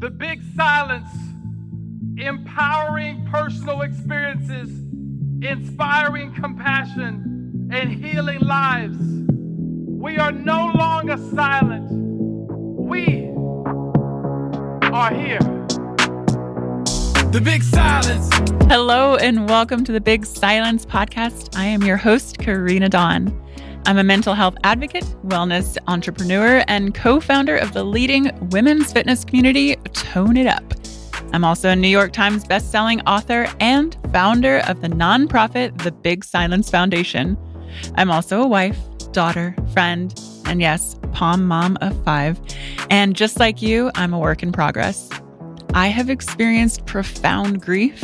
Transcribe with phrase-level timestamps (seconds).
[0.00, 1.10] The Big Silence,
[2.18, 4.70] empowering personal experiences,
[5.42, 8.96] inspiring compassion, and healing lives.
[8.96, 11.88] We are no longer silent.
[11.90, 13.32] We
[14.92, 15.40] are here.
[17.32, 18.30] The Big Silence.
[18.68, 21.56] Hello, and welcome to the Big Silence podcast.
[21.56, 23.47] I am your host, Karena Dawn.
[23.86, 29.24] I'm a mental health advocate, wellness entrepreneur, and co founder of the leading women's fitness
[29.24, 30.74] community, Tone It Up.
[31.32, 36.24] I'm also a New York Times bestselling author and founder of the nonprofit The Big
[36.24, 37.36] Silence Foundation.
[37.96, 38.78] I'm also a wife,
[39.12, 42.40] daughter, friend, and yes, palm mom of five.
[42.90, 45.08] And just like you, I'm a work in progress.
[45.74, 48.02] I have experienced profound grief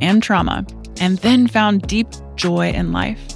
[0.00, 0.66] and trauma,
[1.00, 3.35] and then found deep joy in life.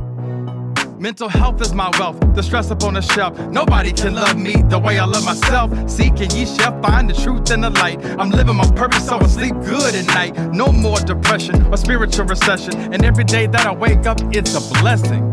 [1.01, 3.35] Mental health is my wealth, the stress up on the shelf.
[3.47, 5.71] Nobody can love me the way I love myself.
[5.89, 8.05] Seeking ye shall find the truth and the light.
[8.19, 10.37] I'm living my purpose, so I sleep good at night.
[10.53, 12.93] No more depression or spiritual recession.
[12.93, 15.27] And every day that I wake up, it's a blessing.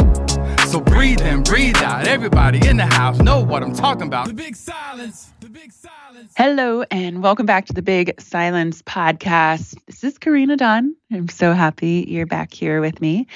[0.69, 2.09] So breathe in, breathe out.
[2.09, 4.29] Everybody in the house know what I'm talking about.
[4.29, 5.35] The big silence.
[5.41, 6.33] The big silence.
[6.35, 9.77] Hello, and welcome back to the Big Silence podcast.
[9.85, 10.97] This is Karena Dawn.
[11.13, 13.27] I'm so happy you're back here with me.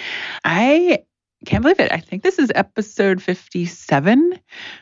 [0.45, 1.05] I
[1.45, 1.93] can't believe it.
[1.93, 4.39] I think this is episode 57,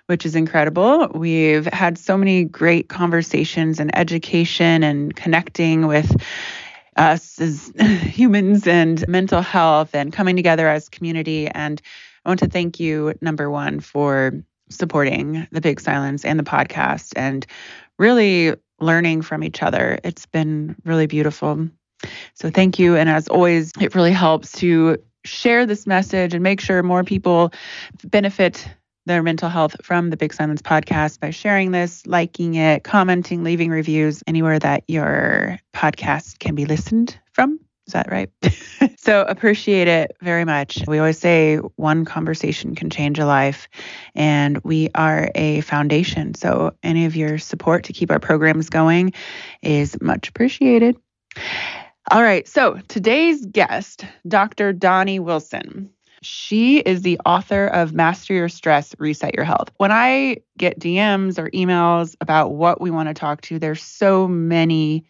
[0.06, 1.08] which is incredible.
[1.14, 6.22] We've had so many great conversations and education and connecting with
[6.96, 7.72] us as
[8.02, 11.48] humans and mental health and coming together as community.
[11.48, 11.80] And
[12.24, 14.32] I want to thank you, number one, for
[14.68, 17.46] supporting the Big Silence and the podcast and
[17.98, 19.98] really learning from each other.
[20.04, 21.68] It's been really beautiful.
[22.34, 22.96] So thank you.
[22.96, 27.52] And as always, it really helps to share this message and make sure more people
[28.04, 28.68] benefit
[29.06, 33.70] their mental health from the Big Silence podcast by sharing this, liking it, commenting, leaving
[33.70, 37.58] reviews anywhere that your podcast can be listened from.
[37.86, 38.30] Is that right?
[38.98, 40.84] so appreciate it very much.
[40.86, 43.68] We always say one conversation can change a life,
[44.14, 46.34] and we are a foundation.
[46.34, 49.12] So any of your support to keep our programs going
[49.60, 50.96] is much appreciated.
[52.10, 52.48] All right.
[52.48, 54.72] So today's guest, Dr.
[54.72, 55.88] Doni Wilson.
[56.22, 59.70] She is the author of Master Your Stress, Reset Your Health.
[59.76, 64.26] When I get DMs or emails about what we want to talk to, there's so
[64.26, 65.04] many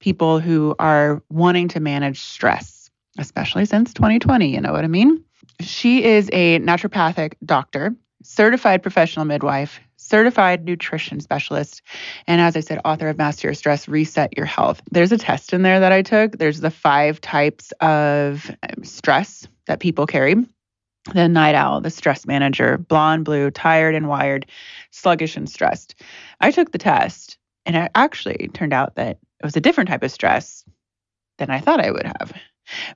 [0.00, 4.52] people who are wanting to manage stress, especially since 2020.
[4.52, 5.22] You know what I mean?
[5.60, 7.94] She is a naturopathic doctor,
[8.24, 9.78] certified professional midwife,
[10.10, 11.82] certified nutrition specialist.
[12.26, 14.82] And as I said, author of Master Your Stress, Reset Your Health.
[14.90, 16.36] There's a test in there that I took.
[16.36, 20.34] There's the five types of um, stress that people carry
[21.14, 24.46] the night owl, the stress manager, blah and, blue, tired and wired,
[24.90, 25.94] sluggish and stressed.
[26.40, 30.02] I took the test and it actually turned out that it was a different type
[30.02, 30.64] of stress
[31.38, 32.32] than I thought I would have.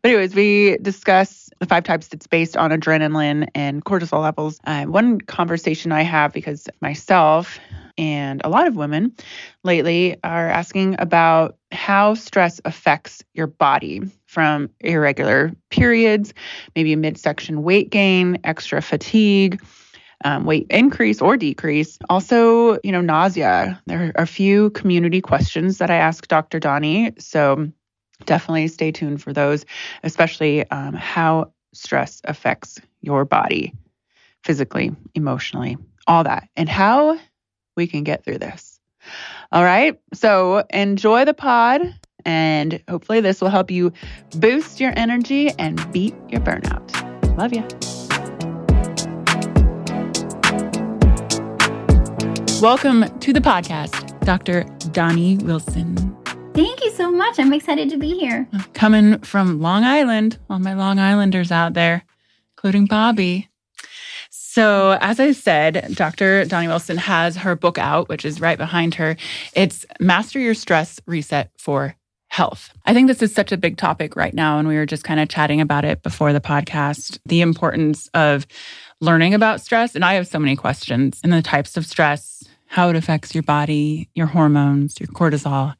[0.03, 4.61] But, anyways, we discuss the five types that's based on adrenaline and cortisol levels.
[4.65, 7.59] Uh, one conversation I have because myself
[7.97, 9.15] and a lot of women
[9.63, 16.35] lately are asking about how stress affects your body from irregular periods,
[16.75, 19.63] maybe midsection weight gain, extra fatigue.
[20.25, 21.99] Um, weight increase or decrease.
[22.09, 23.79] Also, you know, nausea.
[23.87, 26.59] There are a few community questions that I ask Dr.
[26.59, 27.13] Doni.
[27.19, 27.71] So
[28.25, 29.65] definitely stay tuned for those,
[30.03, 33.75] especially um, how stress affects your body
[34.43, 35.77] physically, emotionally,
[36.07, 37.19] all that, and how
[37.77, 38.79] we can get through this.
[39.53, 39.99] All right.
[40.13, 41.83] So enjoy the pod,
[42.25, 43.93] and hopefully, this will help you
[44.37, 46.91] boost your energy and beat your burnout.
[47.37, 47.63] Love you.
[52.63, 54.65] Welcome to the podcast, Dr.
[54.93, 56.14] Doni Wilson.
[56.55, 57.41] Thank you so much.
[57.41, 58.47] I'm excited to be here.
[58.75, 62.05] Coming from Long Island, all my Long Islanders out there,
[62.57, 63.49] including Bobby.
[64.31, 66.45] So, as I said, Dr.
[66.45, 69.17] Doni Wilson has her book out, which is right behind her.
[69.57, 71.97] It's Master Your Stress Reset for
[72.29, 72.73] Health.
[72.87, 74.61] I think this is such a big topic right now.
[74.61, 78.47] And we were just kind of chatting about it before the podcast the importance of
[79.01, 79.97] learning about stress.
[79.97, 83.43] And I have so many questions and the types of stress, how it affects your
[83.43, 85.75] body, your hormones, your cortisol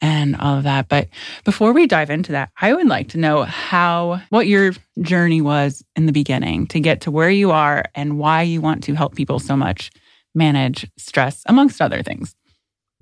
[0.00, 0.88] and all of that.
[0.88, 1.08] But
[1.44, 5.84] before we dive into that, I would like to know how, what your journey was
[5.96, 9.14] in the beginning to get to where you are and why you want to help
[9.14, 9.90] people so much
[10.34, 12.34] manage stress, amongst other things.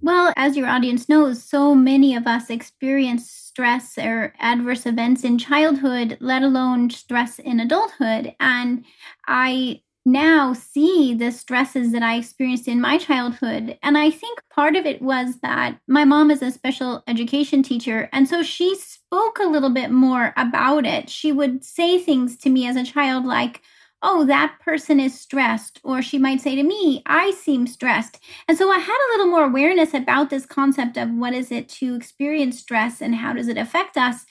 [0.00, 5.38] Well, as your audience knows, so many of us experience stress or adverse events in
[5.38, 8.34] childhood, let alone stress in adulthood.
[8.40, 8.84] And
[9.28, 13.78] I now see the stresses that I experienced in my childhood.
[13.82, 18.08] And I think part of it was that my mom is a special education teacher.
[18.12, 21.08] And so she spoke a little bit more about it.
[21.08, 23.62] She would say things to me as a child like,
[24.04, 25.80] Oh, that person is stressed.
[25.84, 28.18] Or she might say to me, I seem stressed.
[28.48, 31.68] And so I had a little more awareness about this concept of what is it
[31.68, 34.26] to experience stress and how does it affect us.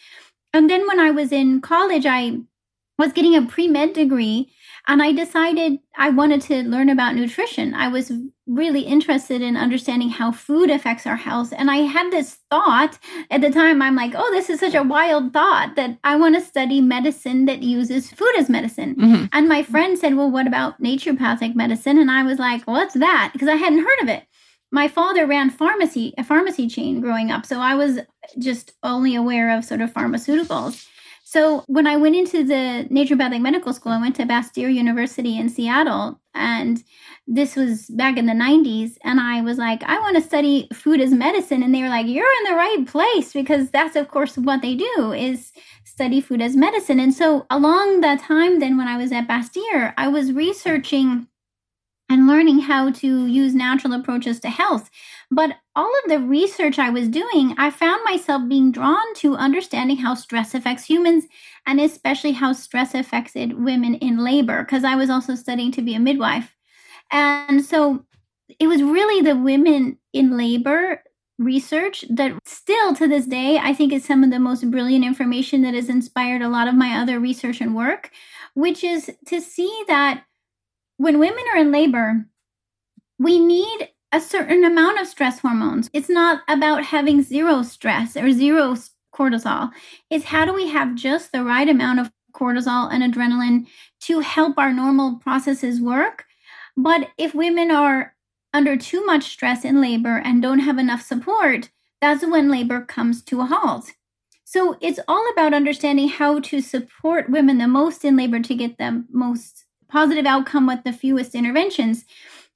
[0.51, 2.39] And then when I was in college, I
[2.97, 4.51] was getting a pre med degree
[4.88, 7.74] and I decided I wanted to learn about nutrition.
[7.74, 8.12] I was
[8.48, 11.54] really interested in understanding how food affects our health.
[11.56, 12.98] And I had this thought
[13.30, 16.36] at the time, I'm like, oh, this is such a wild thought that I want
[16.36, 18.95] to study medicine that uses food as medicine.
[18.95, 19.25] Mm-hmm.
[19.31, 21.98] And my friend said, well, what about naturopathic medicine?
[21.98, 23.30] And I was like, what's that?
[23.33, 24.24] Because I hadn't heard of it
[24.74, 28.00] my father ran pharmacy a pharmacy chain growing up so i was
[28.39, 30.88] just only aware of sort of pharmaceuticals
[31.31, 35.48] so when I went into the naturopathic medical school, I went to Bastyr University in
[35.48, 36.83] Seattle, and
[37.25, 38.98] this was back in the 90s.
[39.06, 41.63] And I was like, I want to study food as medicine.
[41.63, 44.75] And they were like, You're in the right place because that's, of course, what they
[44.75, 45.54] do is
[45.86, 47.00] study food as medicine.
[47.00, 51.28] And so along that time, then when I was at Bastyr, I was researching
[52.10, 54.89] and learning how to use natural approaches to health.
[55.33, 59.95] But all of the research I was doing, I found myself being drawn to understanding
[59.95, 61.24] how stress affects humans
[61.66, 65.95] and especially how stress affected women in labor, because I was also studying to be
[65.95, 66.56] a midwife.
[67.12, 68.06] And so
[68.60, 71.01] it was really the women in labor
[71.39, 75.62] research that still to this day, I think is some of the most brilliant information
[75.62, 78.12] that has inspired a lot of my other research and work,
[78.54, 80.24] which is to see that
[80.98, 82.25] when women are in labor,
[83.18, 85.89] we need a certain amount of stress hormones.
[85.93, 88.75] It's not about having zero stress or zero
[89.13, 89.71] cortisol.
[90.09, 93.67] It's how do we have just the right amount of cortisol and adrenaline
[94.01, 96.25] to help our normal processes work?
[96.75, 98.15] But if women are
[98.53, 101.69] under too much stress in labor and don't have enough support,
[102.01, 103.91] that's when labor comes to a halt.
[104.43, 108.77] So it's all about understanding how to support women the most in labor to get
[108.77, 112.05] the most positive outcome with the fewest interventions.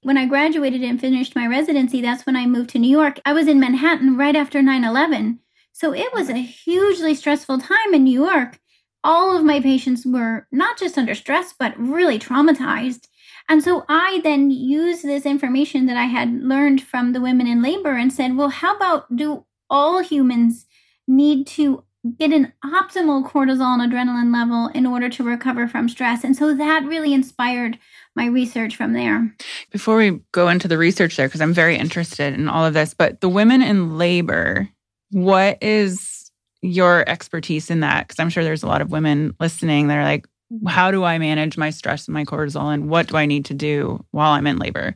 [0.05, 3.19] When I graduated and finished my residency, that's when I moved to New York.
[3.25, 5.39] I was in Manhattan right after 9 11.
[5.71, 8.59] So it was a hugely stressful time in New York.
[9.03, 13.07] All of my patients were not just under stress, but really traumatized.
[13.49, 17.63] And so I then used this information that I had learned from the women in
[17.63, 20.67] labor and said, well, how about do all humans
[21.07, 21.83] need to
[22.17, 26.23] get an optimal cortisol and adrenaline level in order to recover from stress.
[26.23, 27.79] And so that really inspired
[28.15, 29.33] my research from there.
[29.71, 32.93] Before we go into the research there, because I'm very interested in all of this,
[32.93, 34.69] but the women in labor,
[35.11, 36.31] what is
[36.61, 38.07] your expertise in that?
[38.07, 40.27] Because I'm sure there's a lot of women listening that are like,
[40.67, 42.73] how do I manage my stress and my cortisol?
[42.73, 44.95] And what do I need to do while I'm in labor?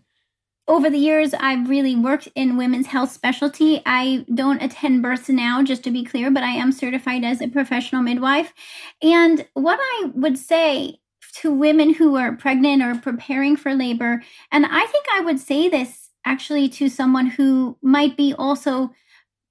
[0.70, 3.82] Over the years, I've really worked in women's health specialty.
[3.88, 7.48] I don't attend births now, just to be clear, but I am certified as a
[7.48, 8.54] professional midwife.
[9.02, 11.00] And what I would say
[11.42, 14.22] to women who are pregnant or preparing for labor,
[14.52, 18.92] and I think I would say this actually to someone who might be also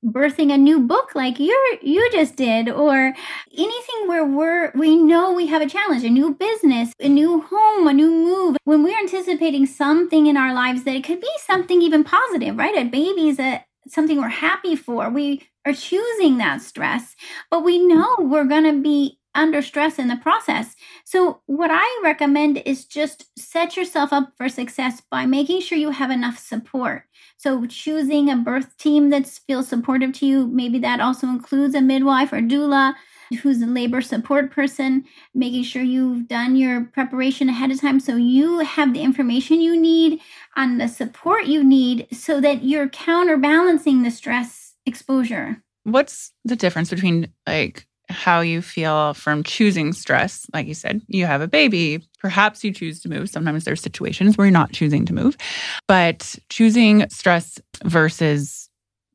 [0.04, 3.12] birthing a new book like you you just did or
[3.56, 7.88] anything where we're we know we have a challenge a new business a new home
[7.88, 8.56] a new move.
[8.64, 12.76] When we're anticipating something in our lives that it could be something even positive right?
[12.76, 15.08] A baby is a something we're happy for.
[15.08, 17.16] We are choosing that stress
[17.50, 20.74] but we know we're going to be under stress in the process.
[21.04, 25.90] So, what I recommend is just set yourself up for success by making sure you
[25.90, 27.04] have enough support.
[27.36, 31.80] So, choosing a birth team that feels supportive to you, maybe that also includes a
[31.80, 32.94] midwife or doula
[33.42, 35.04] who's a labor support person,
[35.34, 39.78] making sure you've done your preparation ahead of time so you have the information you
[39.80, 40.20] need
[40.56, 45.62] and the support you need so that you're counterbalancing the stress exposure.
[45.84, 50.46] What's the difference between like how you feel from choosing stress.
[50.52, 52.02] Like you said, you have a baby.
[52.20, 53.28] Perhaps you choose to move.
[53.28, 55.36] Sometimes there's situations where you're not choosing to move,
[55.86, 58.68] but choosing stress versus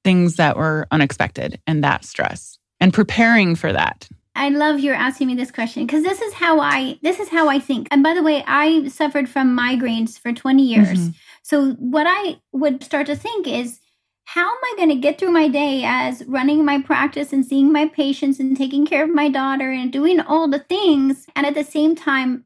[0.03, 4.07] things that were unexpected and that stress and preparing for that.
[4.35, 7.49] I love you're asking me this question because this is how I this is how
[7.49, 7.87] I think.
[7.91, 10.99] And by the way, I suffered from migraines for 20 years.
[10.99, 11.09] Mm-hmm.
[11.43, 13.79] So what I would start to think is
[14.25, 17.71] how am I going to get through my day as running my practice and seeing
[17.71, 21.53] my patients and taking care of my daughter and doing all the things and at
[21.53, 22.45] the same time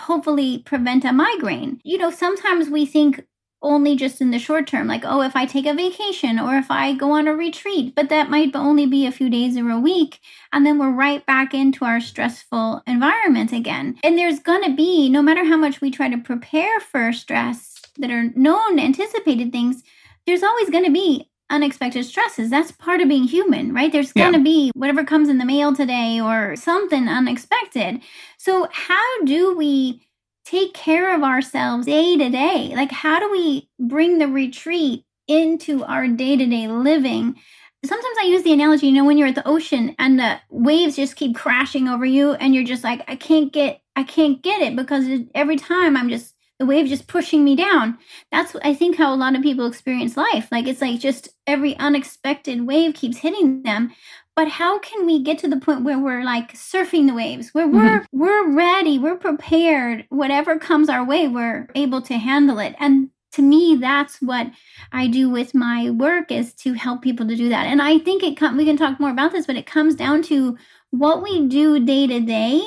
[0.00, 1.80] hopefully prevent a migraine?
[1.84, 3.26] You know, sometimes we think
[3.62, 6.70] only just in the short term, like, oh, if I take a vacation or if
[6.70, 9.80] I go on a retreat, but that might only be a few days or a
[9.80, 10.20] week.
[10.52, 13.98] And then we're right back into our stressful environment again.
[14.04, 17.82] And there's going to be, no matter how much we try to prepare for stress
[17.98, 19.82] that are known, anticipated things,
[20.26, 22.50] there's always going to be unexpected stresses.
[22.50, 23.92] That's part of being human, right?
[23.92, 28.00] There's going to be whatever comes in the mail today or something unexpected.
[28.38, 30.02] So, how do we
[30.44, 32.72] take care of ourselves day to day?
[32.74, 37.36] Like, how do we bring the retreat into our day to day living?
[37.84, 40.96] Sometimes I use the analogy, you know, when you're at the ocean and the waves
[40.96, 44.60] just keep crashing over you, and you're just like, I can't get, I can't get
[44.62, 47.98] it because every time I'm just the wave just pushing me down.
[48.32, 50.48] That's I think how a lot of people experience life.
[50.50, 53.92] Like it's like just every unexpected wave keeps hitting them.
[54.34, 57.66] But how can we get to the point where we're like surfing the waves, where
[57.66, 58.18] we're mm-hmm.
[58.18, 62.74] we're ready, we're prepared, whatever comes our way, we're able to handle it.
[62.78, 64.50] And to me, that's what
[64.92, 67.66] I do with my work is to help people to do that.
[67.66, 70.22] And I think it com- we can talk more about this, but it comes down
[70.24, 70.56] to
[70.90, 72.62] what we do day to day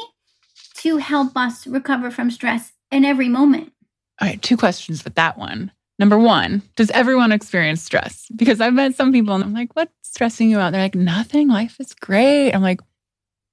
[0.76, 3.74] to help us recover from stress in every moment.
[4.22, 5.72] All right, two questions with that one.
[5.98, 8.26] Number one, does everyone experience stress?
[8.36, 10.72] Because I've met some people and I'm like, what's stressing you out?
[10.72, 12.52] They're like, nothing, life is great.
[12.52, 12.80] I'm like,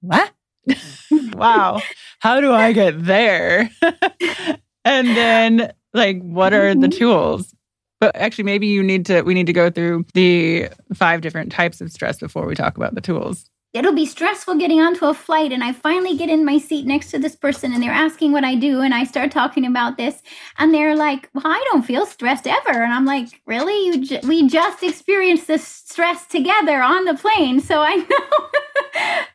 [0.01, 0.31] what?
[1.33, 1.81] wow.
[2.19, 3.69] How do I get there?
[4.85, 6.97] and then, like, what are the mm-hmm.
[6.97, 7.53] tools?
[7.99, 11.81] But actually, maybe you need to, we need to go through the five different types
[11.81, 15.51] of stress before we talk about the tools it'll be stressful getting onto a flight
[15.51, 18.43] and i finally get in my seat next to this person and they're asking what
[18.43, 20.23] i do and i start talking about this
[20.57, 22.83] and they're like well i don't feel stressed ever.
[22.83, 23.85] And i'm like really?
[23.85, 28.49] You we just experienced this stress together on the plane so i know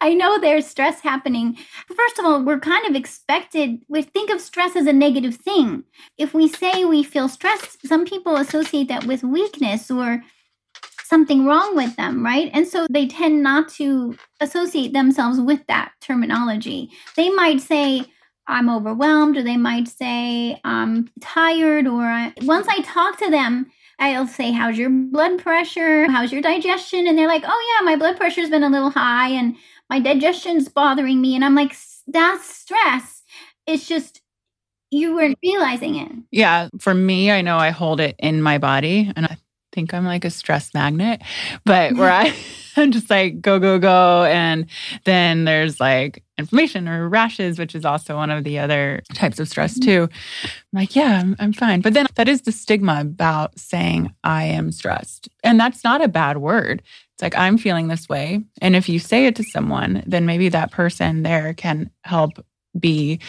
[0.00, 1.56] i know there's stress happening.
[1.94, 5.84] First of all we're kind of expected we think of stress as a negative thing.
[6.18, 10.22] If we say we feel stressed some people associate that with weakness or
[11.12, 12.50] something wrong with them, right?
[12.54, 16.88] And so they tend not to associate themselves with that terminology.
[17.16, 18.07] They might say,
[18.47, 24.26] I'm overwhelmed, or they might say, I'm tired, or once I talk to them, I'll
[24.26, 26.11] say, How's your blood pressure?
[26.11, 27.07] How's your digestion?
[27.07, 29.54] And they're like, Oh, yeah, my blood pressure's been a little high and
[29.90, 31.35] my digestion's bothering me.
[31.35, 31.76] And I'm like,
[32.07, 33.23] That's stress.
[33.66, 34.23] It's just
[34.90, 36.11] you weren't realizing it.
[36.31, 36.69] Yeah.
[36.78, 39.37] For me, I know I hold it in my body and I
[39.73, 41.23] think I'm like a stress magnet,
[41.64, 42.35] but where I,
[42.76, 44.25] I'm just like go, go, go.
[44.25, 44.67] And
[45.05, 49.49] then there's like inflammation or rashes, which is also one of the other types of
[49.49, 49.88] stress mm-hmm.
[49.88, 50.09] too.
[50.45, 51.81] I'm like, yeah, I'm, I'm fine.
[51.81, 55.29] But then that is the stigma about saying I am stressed.
[55.43, 56.83] And that's not a bad word.
[57.14, 58.41] It's like, I'm feeling this way.
[58.61, 62.33] And if you say it to someone, then maybe that person there can help
[62.79, 63.21] be,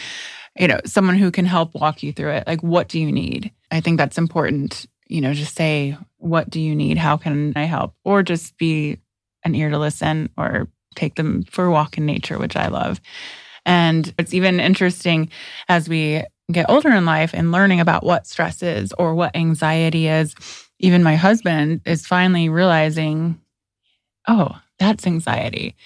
[0.58, 2.46] you know, someone who can help walk you through it.
[2.46, 3.52] Like, what do you need?
[3.70, 6.98] I think that's important you know, just say, what do you need?
[6.98, 7.94] How can I help?
[8.04, 8.98] Or just be
[9.44, 10.66] an ear to listen or
[10.96, 13.00] take them for a walk in nature, which I love.
[13.64, 15.30] And it's even interesting
[15.68, 20.08] as we get older in life and learning about what stress is or what anxiety
[20.08, 20.34] is.
[20.80, 23.40] Even my husband is finally realizing,
[24.26, 25.76] oh, that's anxiety.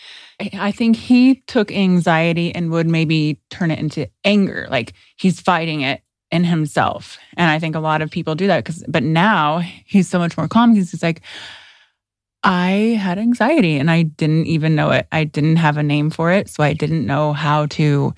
[0.41, 5.83] I think he took anxiety and would maybe turn it into anger, like he's fighting
[5.83, 7.19] it in himself.
[7.37, 10.37] And I think a lot of people do that because, but now he's so much
[10.37, 11.23] more calm because he's like,
[12.43, 15.07] I had anxiety and I didn't even know it.
[15.11, 16.49] I didn't have a name for it.
[16.49, 18.15] So I didn't know how to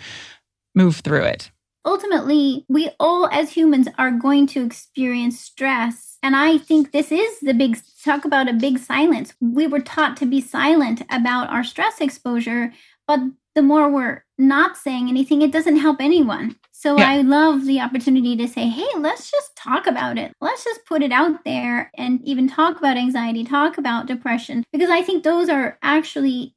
[0.75, 1.50] move through it.
[1.85, 6.19] Ultimately, we all as humans are going to experience stress.
[6.23, 9.35] And I think this is the big talk about a big silence.
[9.40, 12.73] We were taught to be silent about our stress exposure,
[13.07, 13.21] but
[13.54, 16.57] the more we're not saying anything, it doesn't help anyone.
[16.73, 17.11] So yeah.
[17.11, 20.33] I love the opportunity to say, hey, let's just talk about it.
[20.40, 24.88] Let's just put it out there and even talk about anxiety, talk about depression, because
[24.88, 26.54] I think those are actually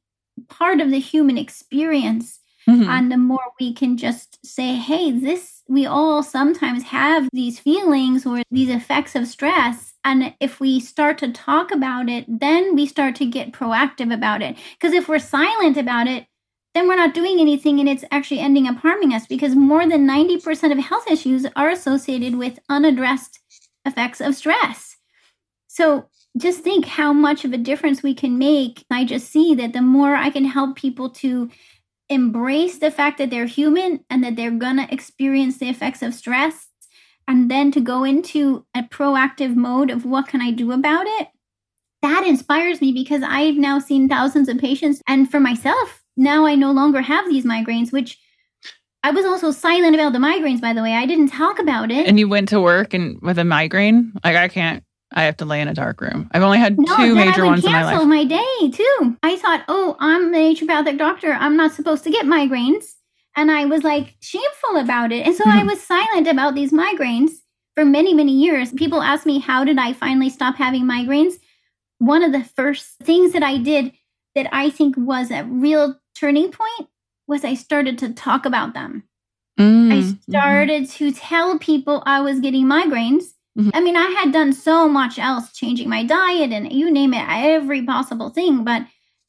[0.48, 2.40] part of the human experience.
[2.66, 2.88] Mm-hmm.
[2.88, 8.24] And the more we can just say, hey, this, we all sometimes have these feelings
[8.24, 9.92] or these effects of stress.
[10.02, 14.40] And if we start to talk about it, then we start to get proactive about
[14.40, 14.56] it.
[14.80, 16.26] Because if we're silent about it,
[16.74, 20.08] then we're not doing anything and it's actually ending up harming us because more than
[20.08, 23.40] 90% of health issues are associated with unaddressed
[23.84, 24.96] effects of stress.
[25.68, 28.84] So just think how much of a difference we can make.
[28.90, 31.50] I just see that the more I can help people to
[32.08, 36.12] embrace the fact that they're human and that they're going to experience the effects of
[36.12, 36.68] stress
[37.26, 41.28] and then to go into a proactive mode of what can I do about it
[42.04, 45.00] that inspires me because I've now seen thousands of patients.
[45.08, 48.18] And for myself, now I no longer have these migraines, which
[49.02, 50.92] I was also silent about the migraines, by the way.
[50.92, 52.06] I didn't talk about it.
[52.06, 54.12] And you went to work and with a migraine?
[54.24, 56.28] Like I can't I have to lay in a dark room.
[56.32, 58.06] I've only had no, two major ones in my life.
[58.06, 59.16] my day too.
[59.22, 61.32] I thought, oh, I'm a naturopathic doctor.
[61.32, 62.94] I'm not supposed to get migraines.
[63.36, 65.26] And I was like shameful about it.
[65.26, 65.44] And so.
[65.46, 65.68] I hmm.
[65.68, 67.30] was silent about these migraines
[67.74, 68.72] for many, many years.
[68.72, 71.34] People ask me, how did I finally stop having migraines?
[71.98, 73.92] One of the first things that I did
[74.34, 76.88] that I think was a real turning point
[77.26, 79.04] was I started to talk about them.
[79.58, 79.92] Mm-hmm.
[79.92, 80.96] I started mm-hmm.
[80.96, 83.70] to tell people I was getting migraines Mm-hmm.
[83.72, 87.24] I mean, I had done so much else, changing my diet and you name it,
[87.28, 88.64] every possible thing.
[88.64, 88.82] But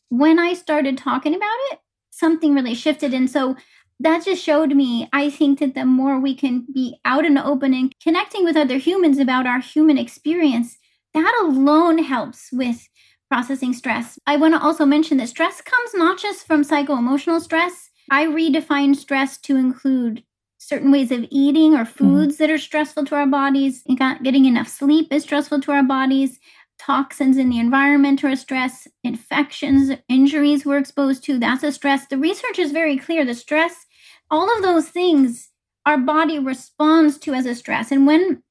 [0.09, 3.13] when I started talking about it, something really shifted.
[3.13, 3.55] And so
[3.99, 7.73] that just showed me, I think that the more we can be out and open
[7.73, 10.77] and connecting with other humans about our human experience,
[11.13, 12.87] that alone helps with
[13.29, 14.19] processing stress.
[14.27, 17.89] I want to also mention that stress comes not just from psycho emotional stress.
[18.11, 20.23] I redefine stress to include
[20.57, 21.97] certain ways of eating or mm-hmm.
[21.97, 22.37] foods mm.
[22.39, 23.83] that are stressful to our bodies.
[24.23, 26.39] Getting enough sleep is stressful to our bodies.
[26.77, 28.87] Toxins in the environment are a stress.
[29.03, 32.07] Infections, injuries we're exposed to, that's a stress.
[32.07, 33.25] The research is very clear.
[33.25, 33.85] The stress,
[34.29, 35.49] all of those things
[35.85, 37.91] our body responds to as a stress.
[37.91, 38.41] And when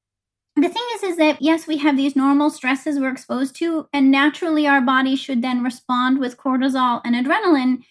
[0.55, 4.11] the thing is, is that yes, we have these normal stresses we're exposed to, and
[4.11, 7.83] naturally our body should then respond with cortisol and adrenaline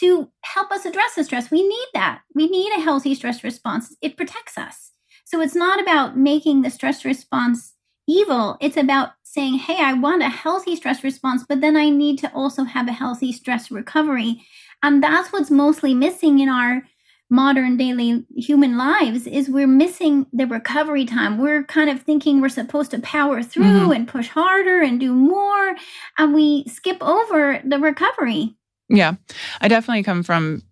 [0.00, 1.50] to help us address the stress.
[1.50, 2.20] We need that.
[2.34, 3.96] We need a healthy stress response.
[4.00, 4.92] It protects us.
[5.24, 7.74] So it's not about making the stress response
[8.08, 8.56] evil.
[8.60, 12.32] It's about saying, hey, I want a healthy stress response, but then I need to
[12.32, 14.42] also have a healthy stress recovery.
[14.82, 16.82] And that's what's mostly missing in our
[17.30, 21.38] modern daily human lives is we're missing the recovery time.
[21.38, 23.92] We're kind of thinking we're supposed to power through mm-hmm.
[23.92, 25.76] and push harder and do more.
[26.16, 28.56] And we skip over the recovery.
[28.88, 29.14] Yeah.
[29.60, 30.62] I definitely come from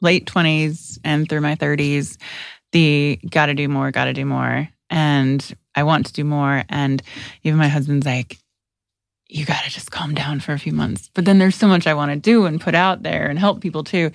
[0.00, 2.16] late 20s and through my 30s,
[2.72, 4.68] the gotta do more, gotta do more.
[4.88, 6.64] And I want to do more.
[6.68, 7.02] And
[7.42, 8.38] even my husband's like,
[9.30, 11.08] you got to just calm down for a few months.
[11.14, 13.60] But then there's so much I want to do and put out there and help
[13.60, 14.10] people too.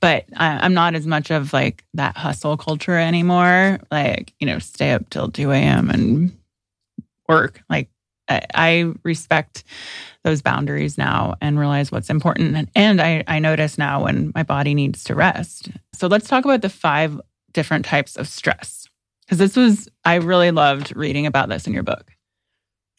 [0.00, 3.78] But I, am not as much of like that hustle culture anymore.
[3.90, 5.88] Like, you know, stay up till 2 a.m.
[5.88, 6.36] and
[7.28, 7.62] work.
[7.70, 7.88] Like,
[8.28, 9.62] I, respect
[10.24, 12.56] those boundaries now and realize what's important.
[12.56, 15.70] And, and I, I notice now when my body needs to rest.
[15.92, 17.20] So let's talk about the five
[17.52, 18.88] different types of stress.
[19.24, 22.15] Because this was, I really loved reading about this in your book.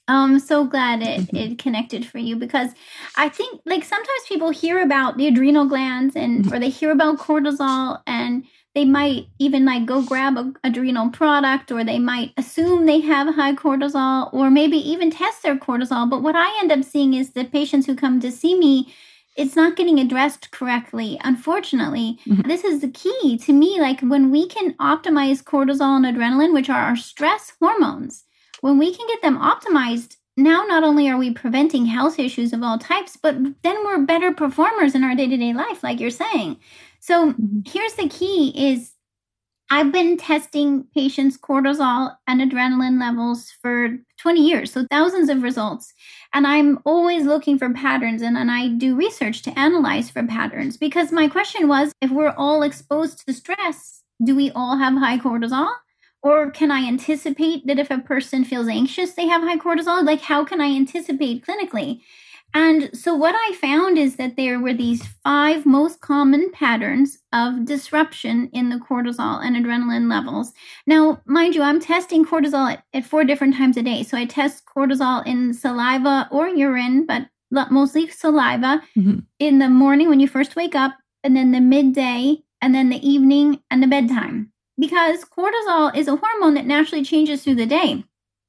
[0.08, 1.36] I'm so glad it, mm-hmm.
[1.36, 2.72] it connected for you because
[3.16, 6.54] I think like sometimes people hear about the adrenal glands and mm-hmm.
[6.54, 8.46] or they hear about cortisol and
[8.78, 13.34] they might even like go grab a adrenal product or they might assume they have
[13.34, 17.32] high cortisol or maybe even test their cortisol but what i end up seeing is
[17.32, 18.94] the patients who come to see me
[19.36, 22.48] it's not getting addressed correctly unfortunately mm-hmm.
[22.48, 26.70] this is the key to me like when we can optimize cortisol and adrenaline which
[26.70, 28.26] are our stress hormones
[28.62, 32.64] when we can get them optimized now not only are we preventing health issues of
[32.64, 36.58] all types but then we're better performers in our day-to-day life like you're saying
[37.00, 37.60] so mm-hmm.
[37.66, 38.94] here's the key is
[39.70, 45.94] I've been testing patients' cortisol and adrenaline levels for 20 years, so thousands of results.
[46.34, 50.78] And I'm always looking for patterns and, and I do research to analyze for patterns
[50.78, 55.18] because my question was if we're all exposed to stress, do we all have high
[55.18, 55.70] cortisol?
[56.24, 60.06] Or can I anticipate that if a person feels anxious, they have high cortisol?
[60.06, 62.02] Like, how can I anticipate clinically?
[62.54, 67.66] And so, what I found is that there were these five most common patterns of
[67.66, 70.54] disruption in the cortisol and adrenaline levels.
[70.86, 74.04] Now, mind you, I'm testing cortisol at, at four different times a day.
[74.04, 77.28] So, I test cortisol in saliva or urine, but
[77.70, 79.20] mostly saliva mm-hmm.
[79.40, 83.08] in the morning when you first wake up, and then the midday, and then the
[83.08, 84.52] evening and the bedtime.
[84.80, 88.04] Because cortisol is a hormone that naturally changes through the day.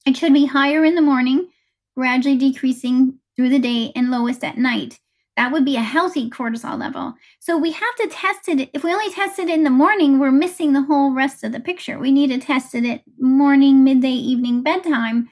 [0.06, 1.48] It should be higher in the morning,
[1.96, 5.00] gradually decreasing through the day and lowest at night.
[5.36, 7.14] That would be a healthy cortisol level.
[7.38, 8.70] So we have to test it.
[8.72, 11.60] If we only test it in the morning, we're missing the whole rest of the
[11.60, 11.98] picture.
[11.98, 15.28] We need to test it at morning, midday, evening, bedtime.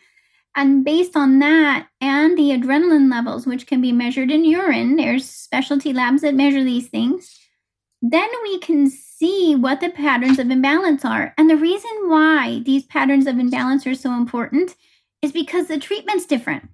[0.54, 5.28] And based on that and the adrenaline levels, which can be measured in urine, there's
[5.28, 7.36] specialty labs that measure these things,
[8.00, 11.34] then we can see what the patterns of imbalance are.
[11.38, 14.76] And the reason why these patterns of imbalance are so important
[15.22, 16.68] is because the treatment's different.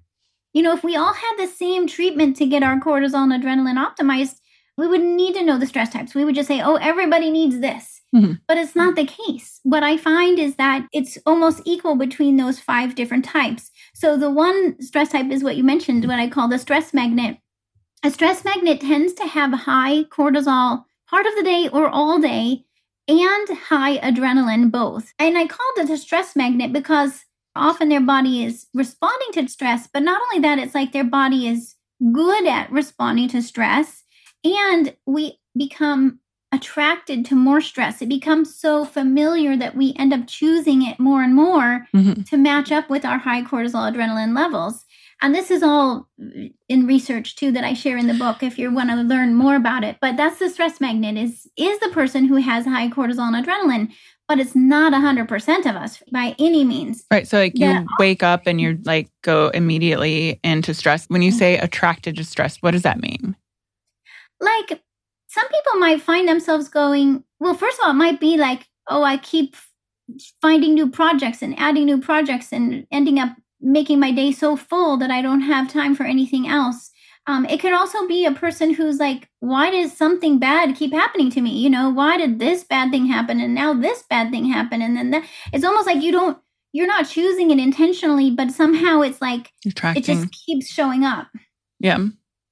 [0.53, 3.83] You know, if we all had the same treatment to get our cortisol and adrenaline
[3.83, 4.39] optimized,
[4.77, 6.15] we wouldn't need to know the stress types.
[6.15, 8.01] We would just say, oh, everybody needs this.
[8.15, 8.33] Mm-hmm.
[8.47, 9.59] But it's not the case.
[9.63, 13.71] What I find is that it's almost equal between those five different types.
[13.93, 17.37] So the one stress type is what you mentioned, what I call the stress magnet.
[18.03, 22.65] A stress magnet tends to have high cortisol part of the day or all day
[23.07, 25.13] and high adrenaline both.
[25.19, 29.87] And I called it a stress magnet because often their body is responding to stress,
[29.93, 31.75] but not only that, it's like their body is
[32.11, 34.01] good at responding to stress
[34.43, 36.19] and we become
[36.51, 38.01] attracted to more stress.
[38.01, 42.23] It becomes so familiar that we end up choosing it more and more mm-hmm.
[42.23, 44.83] to match up with our high cortisol adrenaline levels.
[45.23, 46.09] And this is all
[46.67, 49.55] in research too that I share in the book if you want to learn more
[49.55, 49.95] about it.
[50.01, 53.93] But that's the stress magnet is is the person who has high cortisol and adrenaline,
[54.27, 57.05] but it's not 100% of us by any means.
[57.09, 57.25] Right.
[57.25, 61.05] So like you wake up and you're like go immediately into stress.
[61.07, 63.33] When you say attracted to stress, what does that mean?
[64.41, 64.81] Like
[65.29, 69.03] some people might find themselves going, well, first of all, it might be like, oh,
[69.03, 69.55] I keep
[70.41, 74.97] finding new projects and adding new projects and ending up making my day so full
[74.97, 76.91] that I don't have time for anything else.
[77.25, 81.31] Um, it could also be a person who's like, why does something bad keep happening
[81.31, 81.51] to me?
[81.51, 84.81] You know, why did this bad thing happen and now this bad thing happen?
[84.81, 85.23] And then that,
[85.53, 86.37] it's almost like you don't,
[86.73, 90.03] you're not choosing it intentionally, but somehow it's like Attracting.
[90.03, 91.27] it just keeps showing up.
[91.79, 91.99] Yeah.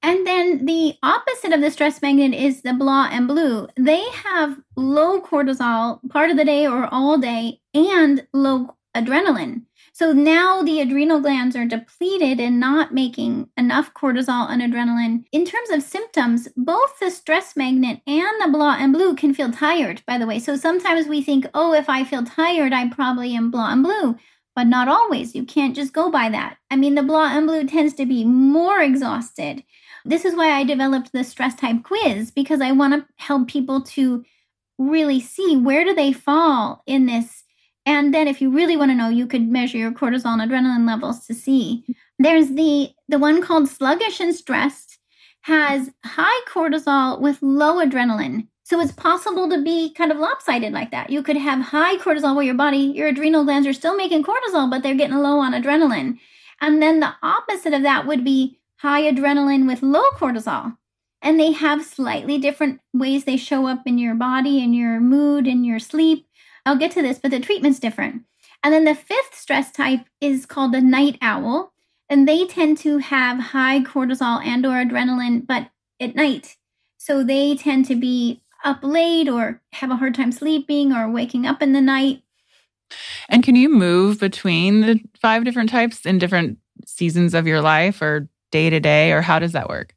[0.04, 3.68] And then the opposite of the stress magnet is the blah and blue.
[3.78, 9.64] They have low cortisol part of the day or all day and low adrenaline.
[10.02, 15.26] So now the adrenal glands are depleted and not making enough cortisol and adrenaline.
[15.32, 19.52] In terms of symptoms, both the stress magnet and the blah and blue can feel
[19.52, 20.40] tired, by the way.
[20.40, 24.18] So sometimes we think, oh, if I feel tired, I probably am blah and blue.
[24.56, 25.36] But not always.
[25.36, 26.58] You can't just go by that.
[26.72, 29.64] I mean, the blah and blue tends to be more exhausted
[30.04, 33.82] this is why I developed the stress type quiz because I want to help people
[33.82, 34.26] to
[34.80, 37.41] really see where do they fall in this.
[37.86, 40.88] And then if you really want to know, you could measure your cortisol and adrenaline
[40.88, 41.84] levels to see.
[42.20, 45.00] There's the the one called sluggish and stressed
[45.42, 48.48] has high cortisol with low adrenaline.
[48.64, 51.10] So it's possible to be kind of lopsided like that.
[51.10, 54.70] You could have high cortisol where your body, your adrenal glands are still making cortisol,
[54.70, 56.20] but they're getting low on adrenaline.
[56.62, 60.78] And then the opposite of that would be high adrenaline with low cortisol.
[61.22, 65.48] And they have slightly different ways they show up in your body and your mood
[65.48, 66.28] and your sleep.
[66.66, 68.24] I'll get to this, but the treatment's different.
[68.64, 71.74] And then the fifth stress type is called the night owl,
[72.10, 75.70] and they tend to have high cortisol and or adrenaline but
[76.00, 76.58] at night.
[76.98, 81.48] So they tend to be up late or have a hard time sleeping or waking
[81.48, 82.22] up in the night.
[83.30, 88.02] And can you move between the five different types in different seasons of your life
[88.02, 89.96] or day to day, or how does that work?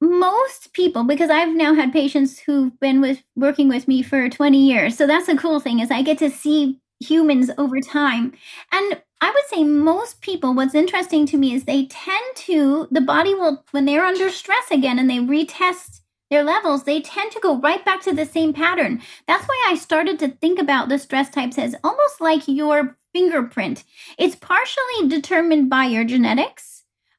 [0.00, 4.58] Most people, because I've now had patients who've been with working with me for 20
[4.58, 4.96] years.
[4.96, 8.32] So that's the cool thing is I get to see humans over time.
[8.72, 13.00] And I would say most people, what's interesting to me is they tend to, the
[13.00, 17.40] body will, when they're under stress again and they retest their levels, they tend to
[17.40, 19.00] go right back to the same pattern.
[19.26, 23.84] That's why I started to think about the stress types as almost like your fingerprint.
[24.18, 26.75] It's partially determined by your genetics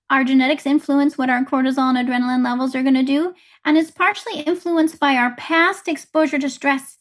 [0.10, 3.34] our genetics influence what our cortisol and adrenaline levels are going to do,
[3.66, 6.98] and it's partially influenced by our past exposure to stress,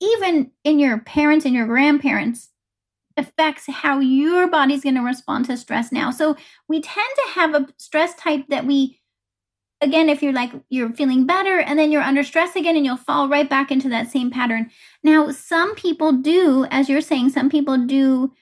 [0.00, 2.50] even in your parents and your grandparents
[3.16, 6.10] affects how your body's going to respond to stress now.
[6.10, 6.36] So
[6.68, 9.00] we tend to have a stress type that we
[9.82, 12.96] again if you're like you're feeling better and then you're under stress again and you'll
[12.96, 14.70] fall right back into that same pattern.
[15.02, 18.32] Now some people do as you're saying some people do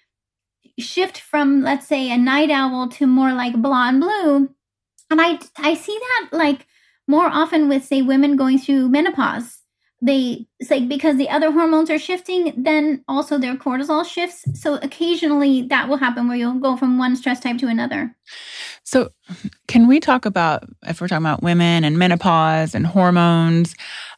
[0.79, 4.51] shift from let's say a night owl to more like blah and blue.
[5.11, 6.67] And i i see that like
[7.07, 9.61] more often with say women going through menopause.
[10.03, 14.45] They it's like because the other hormones are shifting then also their cortisol shifts.
[14.61, 18.15] So occasionally that will happen where you'll go from one stress type to another.
[18.83, 19.13] So
[19.69, 23.75] can we talk about if we're talking about women and menopause and hormones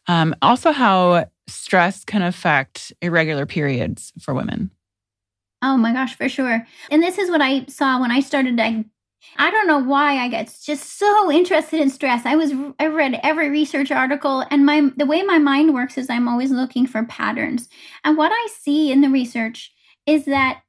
[0.08, 4.70] um, also how stress can affect irregular periods for women
[5.62, 6.66] Oh my gosh, for sure.
[6.90, 8.60] And this is what I saw when I started.
[8.60, 8.84] I,
[9.38, 12.26] I don't know why I got just so interested in stress.
[12.26, 16.10] I was I read every research article, and my the way my mind works is
[16.10, 17.68] I'm always looking for patterns.
[18.04, 19.72] And what I see in the research
[20.06, 20.60] is that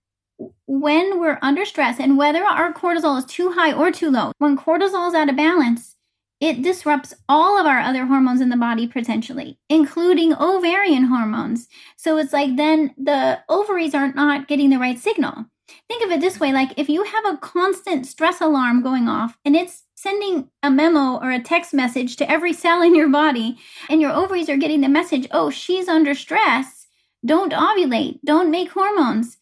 [0.67, 4.57] when we're under stress, and whether our cortisol is too high or too low, when
[4.57, 5.96] cortisol is out of balance,
[6.39, 11.67] it disrupts all of our other hormones in the body potentially, including ovarian hormones.
[11.95, 15.45] So it's like then the ovaries are not getting the right signal.
[15.87, 19.37] Think of it this way like if you have a constant stress alarm going off
[19.43, 23.57] and it's sending a memo or a text message to every cell in your body,
[23.89, 26.85] and your ovaries are getting the message, oh, she's under stress,
[27.25, 29.37] don't ovulate, don't make hormones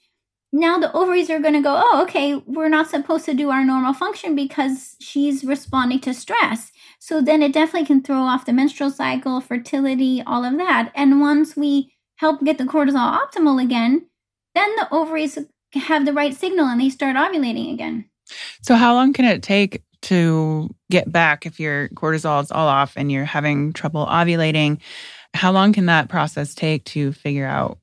[0.56, 3.66] now the ovaries are going to go, oh, okay, we're not supposed to do our
[3.66, 6.72] normal function because she's responding to stress.
[7.06, 10.92] So then it definitely can throw off the menstrual cycle, fertility, all of that.
[10.96, 14.08] And once we help get the cortisol optimal again,
[14.56, 15.38] then the ovaries
[15.76, 18.06] have the right signal and they start ovulating again.
[18.64, 22.94] So, how long can it take to get back if your cortisol is all off
[22.96, 24.80] and you're having trouble ovulating?
[25.36, 27.78] How long can that process take to figure out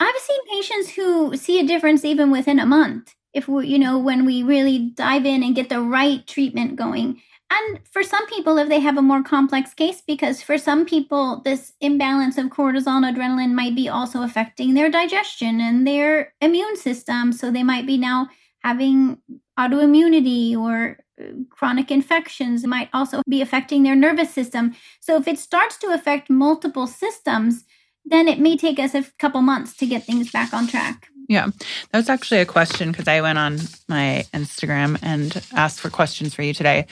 [0.00, 3.98] I've seen patients who see a difference even within a month if we, you know,
[3.98, 7.20] when we really dive in and get the right treatment going.
[7.50, 11.40] And for some people, if they have a more complex case, because for some people,
[11.44, 16.76] this imbalance of cortisol and adrenaline might be also affecting their digestion and their immune
[16.76, 17.32] system.
[17.32, 18.28] So they might be now
[18.62, 19.18] having
[19.58, 22.64] autoimmunity or uh, chronic infections.
[22.64, 24.74] It might also be affecting their nervous system.
[25.00, 27.64] So if it starts to affect multiple systems,
[28.04, 31.08] then it may take us a couple months to get things back on track.
[31.28, 31.48] Yeah,
[31.90, 36.34] that was actually a question because I went on my Instagram and asked for questions
[36.34, 36.86] for you today.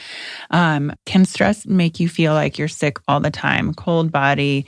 [0.51, 3.73] Um, can stress make you feel like you're sick all the time?
[3.73, 4.67] Cold body,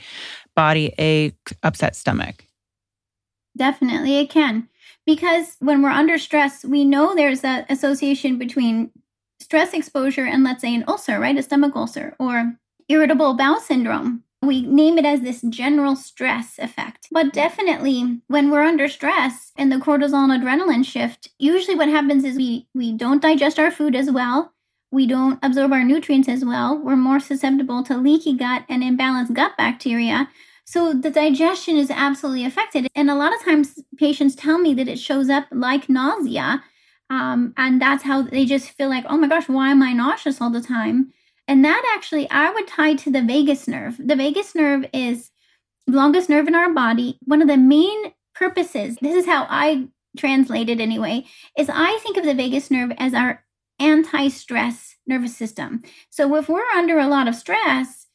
[0.55, 2.45] body ache, upset stomach?
[3.55, 4.67] Definitely, it can.
[5.05, 8.89] Because when we're under stress, we know there's an association between
[9.39, 11.37] stress exposure and, let's say, an ulcer, right?
[11.37, 12.55] A stomach ulcer or
[12.87, 17.07] irritable bowel syndrome we name it as this general stress effect.
[17.11, 22.23] But definitely when we're under stress and the cortisol and adrenaline shift, usually what happens
[22.23, 24.53] is we we don't digest our food as well.
[24.91, 26.77] We don't absorb our nutrients as well.
[26.77, 30.29] We're more susceptible to leaky gut and imbalanced gut bacteria.
[30.65, 32.87] So the digestion is absolutely affected.
[32.95, 36.63] And a lot of times patients tell me that it shows up like nausea.
[37.09, 40.39] Um, and that's how they just feel like, oh my gosh, why am I nauseous
[40.39, 41.11] all the time?
[41.49, 43.97] And that actually I would tie to the vagus nerve.
[43.97, 45.31] The vagus nerve is
[45.87, 47.17] the longest nerve in our body.
[47.25, 51.25] One of the main purposes, this is how I translate it anyway,
[51.57, 53.43] is I think of the vagus nerve as our
[53.79, 55.81] anti-stress nervous system.
[56.11, 58.05] So if we're under a lot of stress,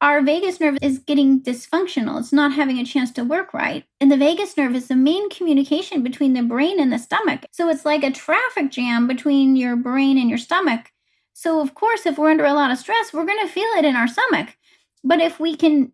[0.00, 2.20] our vagus nerve is getting dysfunctional.
[2.20, 3.84] It's not having a chance to work right.
[4.00, 7.46] And the vagus nerve is the main communication between the brain and the stomach.
[7.50, 10.92] So it's like a traffic jam between your brain and your stomach.
[11.34, 13.84] So, of course, if we're under a lot of stress, we're going to feel it
[13.84, 14.56] in our stomach.
[15.02, 15.92] But if we can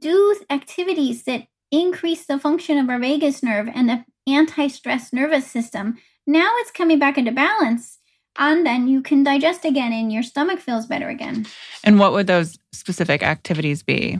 [0.00, 5.46] do activities that increase the function of our vagus nerve and the anti stress nervous
[5.46, 7.98] system, now it's coming back into balance.
[8.38, 11.46] And then you can digest again and your stomach feels better again.
[11.84, 14.18] And what would those specific activities be?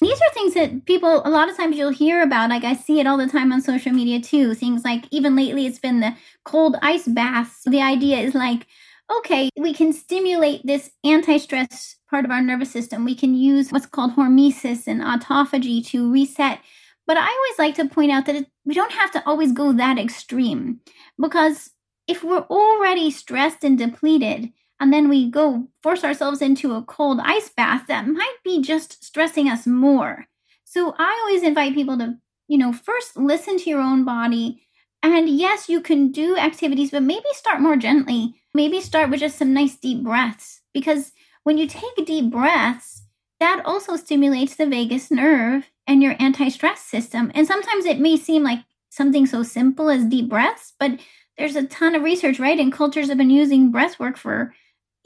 [0.00, 2.50] These are things that people, a lot of times you'll hear about.
[2.50, 4.54] Like I see it all the time on social media too.
[4.54, 7.62] Things like, even lately, it's been the cold ice baths.
[7.64, 8.66] The idea is like,
[9.10, 13.04] okay, we can stimulate this anti stress part of our nervous system.
[13.04, 16.60] We can use what's called hormesis and autophagy to reset.
[17.06, 19.72] But I always like to point out that it, we don't have to always go
[19.72, 20.80] that extreme
[21.20, 21.70] because
[22.08, 27.18] if we're already stressed and depleted, and then we go force ourselves into a cold
[27.22, 30.26] ice bath, that might be just stressing us more.
[30.64, 32.16] So I always invite people to,
[32.48, 34.62] you know, first listen to your own body.
[35.02, 39.38] And yes, you can do activities, but maybe start more gently maybe start with just
[39.38, 41.12] some nice deep breaths because
[41.44, 43.04] when you take deep breaths,
[43.38, 47.30] that also stimulates the vagus nerve and your anti stress system.
[47.34, 50.98] And sometimes it may seem like something so simple as deep breaths, but
[51.38, 52.58] there's a ton of research, right?
[52.58, 54.54] And cultures have been using breath work for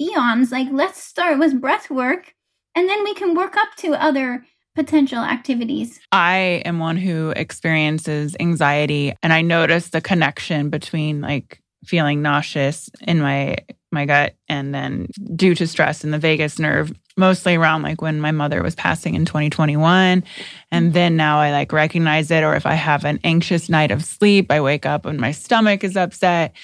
[0.01, 0.53] eons.
[0.53, 2.35] Like, let's start with breath work
[2.75, 6.01] and then we can work up to other potential activities.
[6.13, 12.91] I am one who experiences anxiety and I notice the connection between like feeling nauseous
[13.03, 13.57] in my
[13.93, 18.21] my gut and then due to stress in the vagus nerve mostly around like when
[18.21, 20.23] my mother was passing in 2021
[20.71, 20.93] and mm-hmm.
[20.93, 24.51] then now i like recognize it or if i have an anxious night of sleep
[24.51, 26.55] i wake up and my stomach is upset.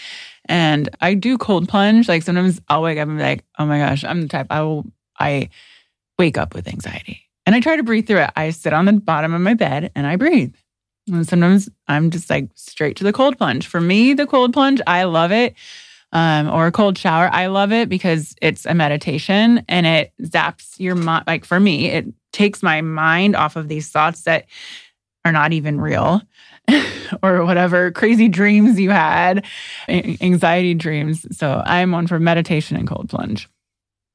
[0.48, 2.09] And i do cold plunge.
[2.09, 4.62] Like sometimes i'll wake up and be like oh my gosh i'm the type i
[4.62, 4.85] will
[5.18, 5.48] i
[6.18, 7.22] wake up with anxiety.
[7.44, 8.31] And i try to breathe through it.
[8.37, 10.55] I sit on the bottom of my bed and i breathe
[11.10, 13.66] and sometimes I'm just like straight to the cold plunge.
[13.66, 15.54] For me, the cold plunge, I love it.
[16.12, 20.78] Um, or a cold shower, I love it because it's a meditation and it zaps
[20.78, 21.24] your mind.
[21.26, 24.46] Like for me, it takes my mind off of these thoughts that
[25.24, 26.22] are not even real
[27.22, 29.44] or whatever crazy dreams you had,
[29.88, 31.26] anxiety dreams.
[31.36, 33.48] So I'm one for meditation and cold plunge.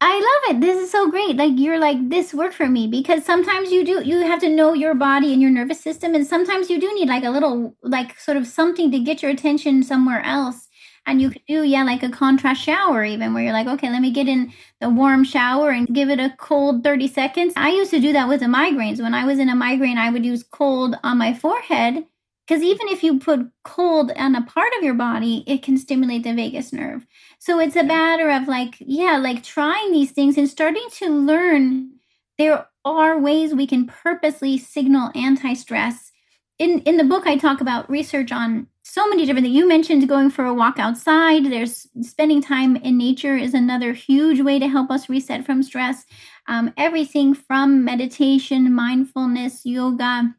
[0.03, 0.61] I love it.
[0.61, 1.35] This is so great.
[1.37, 4.73] Like you're like this worked for me because sometimes you do you have to know
[4.73, 8.19] your body and your nervous system and sometimes you do need like a little like
[8.19, 10.67] sort of something to get your attention somewhere else.
[11.05, 14.01] And you could do yeah like a contrast shower even where you're like okay, let
[14.01, 17.53] me get in the warm shower and give it a cold 30 seconds.
[17.55, 19.01] I used to do that with the migraines.
[19.01, 22.05] When I was in a migraine, I would use cold on my forehead
[22.51, 26.23] Because even if you put cold on a part of your body, it can stimulate
[26.23, 27.07] the vagus nerve.
[27.39, 31.93] So it's a matter of like, yeah, like trying these things and starting to learn
[32.37, 36.11] there are ways we can purposely signal anti stress.
[36.59, 39.55] In, in the book, I talk about research on so many different things.
[39.55, 41.45] You mentioned going for a walk outside.
[41.45, 46.03] There's spending time in nature is another huge way to help us reset from stress.
[46.49, 50.35] Um, everything from meditation, mindfulness, yoga,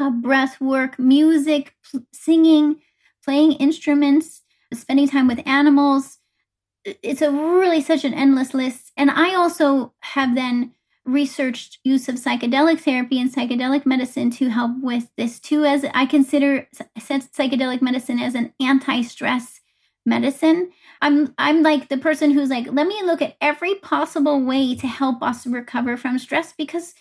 [0.00, 2.76] uh, breath work, music, pl- singing,
[3.24, 6.18] playing instruments, spending time with animals.
[6.84, 8.92] It's a really such an endless list.
[8.96, 10.72] And I also have then
[11.06, 16.04] researched use of psychedelic therapy and psychedelic medicine to help with this too as i
[16.04, 16.68] consider
[16.98, 19.60] psychedelic medicine as an anti-stress
[20.04, 20.68] medicine
[21.00, 24.88] i'm i'm like the person who's like let me look at every possible way to
[24.88, 26.92] help us recover from stress because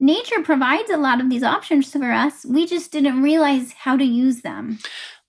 [0.00, 4.04] nature provides a lot of these options for us we just didn't realize how to
[4.04, 4.78] use them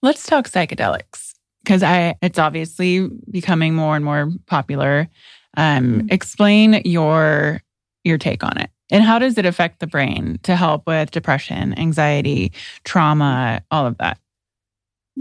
[0.02, 5.10] let's talk psychedelics because i it's obviously becoming more and more popular
[5.58, 6.08] um, mm-hmm.
[6.10, 7.62] explain your
[8.06, 8.70] your take on it.
[8.92, 12.52] And how does it affect the brain to help with depression, anxiety,
[12.84, 14.20] trauma, all of that?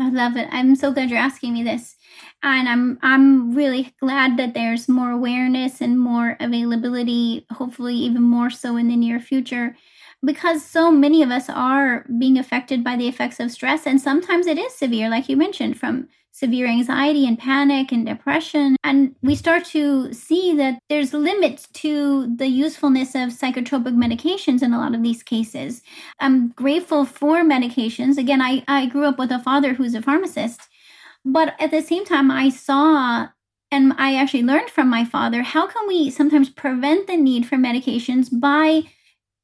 [0.00, 0.48] I love it.
[0.50, 1.96] I'm so glad you're asking me this.
[2.42, 8.50] And I'm I'm really glad that there's more awareness and more availability, hopefully even more
[8.50, 9.76] so in the near future
[10.24, 14.46] because so many of us are being affected by the effects of stress and sometimes
[14.46, 18.76] it is severe like you mentioned from severe anxiety and panic and depression.
[18.82, 24.74] And we start to see that there's limits to the usefulness of psychotropic medications in
[24.74, 25.80] a lot of these cases.
[26.18, 28.18] I'm grateful for medications.
[28.18, 30.60] Again, I, I grew up with a father who's a pharmacist,
[31.24, 33.28] but at the same time, I saw
[33.70, 37.56] and I actually learned from my father how can we sometimes prevent the need for
[37.56, 38.82] medications by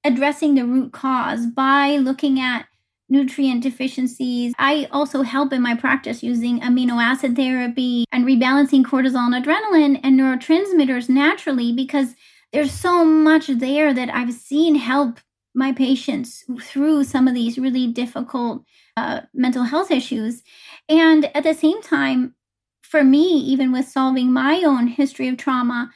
[0.04, 2.66] addressing the root cause, by looking at
[3.10, 4.54] nutrient deficiencies.
[4.58, 10.00] I also help in my practice using amino acid therapy and rebalancing cortisol and adrenaline
[10.04, 12.14] and neurotransmitters naturally because
[12.52, 15.18] there's so much there that I've seen help
[15.54, 18.64] my patients through some of these really difficult
[18.96, 20.42] uh, mental health issues.
[20.88, 22.34] And at the same time,
[22.82, 25.90] for me, even with solving my own history of trauma,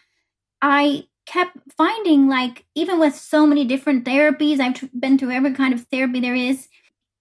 [0.60, 5.74] I kept finding like, even with so many different therapies, I've been through every kind
[5.74, 6.68] of therapy there is,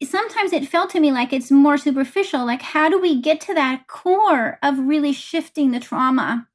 [0.04, 2.46] sometimes it felt to me like it's more superficial.
[2.46, 6.48] Like, how do we get to that core of really shifting the trauma?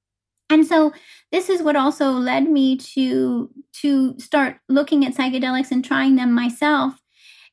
[0.51, 0.93] And so
[1.31, 6.33] this is what also led me to to start looking at psychedelics and trying them
[6.33, 7.01] myself.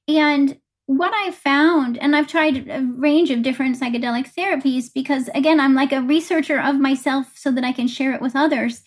[0.08, 5.60] And what I found, and I've tried a range of different psychedelic therapies because again,
[5.60, 8.84] I'm like a researcher of myself so that I can share it with others.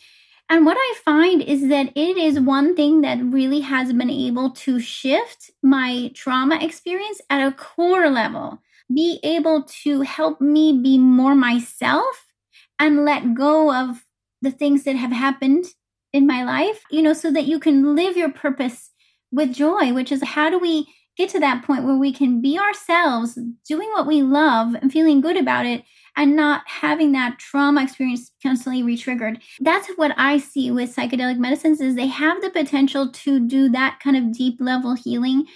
[0.51, 4.51] And what I find is that it is one thing that really has been able
[4.51, 8.59] to shift my trauma experience at a core level,
[8.93, 12.27] be able to help me be more myself
[12.79, 14.05] and let go of
[14.41, 15.67] the things that have happened
[16.15, 18.91] in my life, you know, so that you can live your purpose
[19.31, 20.87] with joy, which is how do we
[21.19, 25.21] get to that point where we can be ourselves, doing what we love and feeling
[25.21, 25.83] good about it
[26.19, 29.41] and not having that trauma experience constantly re-triggered.
[29.61, 34.01] That's what I see with psychedelic medicines is they have the potential to do that
[34.03, 35.47] kind of deep level healing.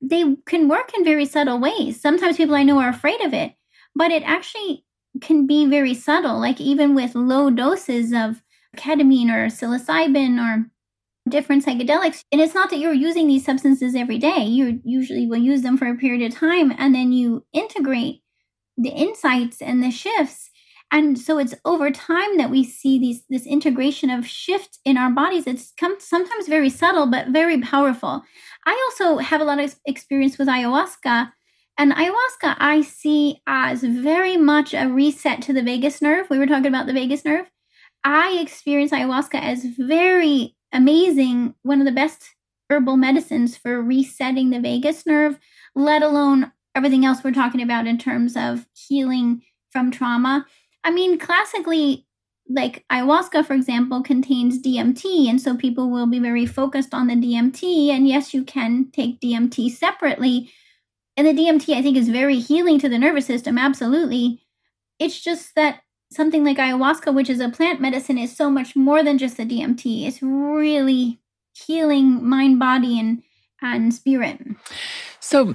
[0.00, 2.00] They can work in very subtle ways.
[2.00, 3.54] Sometimes people I know are afraid of it,
[3.96, 4.84] but it actually
[5.20, 8.42] can be very subtle, like even with low doses of
[8.76, 10.70] ketamine or psilocybin or
[11.28, 12.22] different psychedelics.
[12.30, 14.44] And it's not that you're using these substances every day.
[14.44, 18.21] You usually will use them for a period of time and then you integrate
[18.76, 20.50] the insights and the shifts.
[20.90, 25.10] And so it's over time that we see these this integration of shift in our
[25.10, 25.46] bodies.
[25.46, 28.22] It's come sometimes very subtle but very powerful.
[28.66, 31.32] I also have a lot of experience with ayahuasca
[31.78, 36.28] and ayahuasca i see as very much a reset to the vagus nerve.
[36.28, 37.50] We were talking about the vagus nerve.
[38.04, 42.34] I experience ayahuasca as very amazing one of the best
[42.68, 45.38] herbal medicines for resetting the vagus nerve
[45.74, 50.46] let alone everything else we're talking about in terms of healing from trauma.
[50.84, 52.06] I mean, classically,
[52.48, 55.28] like ayahuasca, for example, contains DMT.
[55.28, 57.88] And so people will be very focused on the DMT.
[57.88, 60.50] And yes, you can take DMT separately.
[61.16, 63.58] And the DMT, I think, is very healing to the nervous system.
[63.58, 64.42] Absolutely.
[64.98, 69.02] It's just that something like ayahuasca, which is a plant medicine, is so much more
[69.02, 70.06] than just the DMT.
[70.06, 71.18] It's really
[71.54, 73.22] healing mind, body, and,
[73.60, 74.40] and spirit.
[75.20, 75.54] So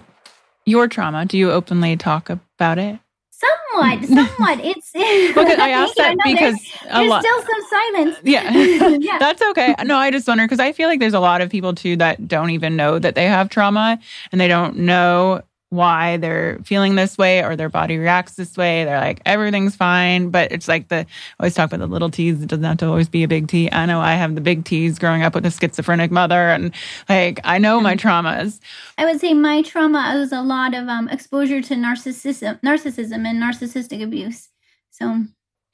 [0.67, 2.99] your trauma, do you openly talk about it?
[3.31, 4.59] Somewhat, somewhat.
[4.63, 8.17] It's because I asked that because there's, there's lot, still some silence.
[8.23, 9.75] Yeah, yeah, that's okay.
[9.85, 12.27] No, I just wonder because I feel like there's a lot of people too that
[12.27, 13.99] don't even know that they have trauma
[14.31, 18.85] and they don't know why they're feeling this way or their body reacts this way.
[18.85, 20.29] They're like, everything's fine.
[20.29, 21.05] But it's like the, I
[21.39, 22.41] always talk about the little T's.
[22.41, 23.69] It doesn't have to always be a big T.
[23.71, 26.49] I know I have the big T's growing up with a schizophrenic mother.
[26.49, 26.73] And
[27.09, 28.59] like, I know my traumas.
[28.97, 33.41] I would say my trauma was a lot of um, exposure to narcissism, narcissism and
[33.41, 34.49] narcissistic abuse.
[34.89, 35.25] So,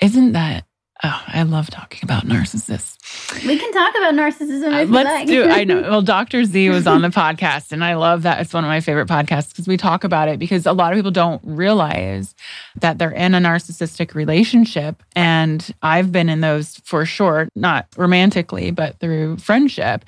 [0.02, 0.66] isn't that
[1.02, 3.46] Oh, I love talking about narcissists.
[3.46, 4.72] We can talk about narcissism.
[4.74, 5.28] Uh, let's like.
[5.28, 5.46] do.
[5.46, 5.82] I know.
[5.94, 6.46] Well, Dr.
[6.46, 8.39] Z was on the podcast, and I love that.
[8.39, 10.39] It's one of my favorite podcasts because we talk about it.
[10.39, 12.36] Because a lot of people don't realize
[12.80, 18.72] that they're in a narcissistic relationship, and I've been in those for sure, not romantically,
[18.72, 20.06] but through friendship,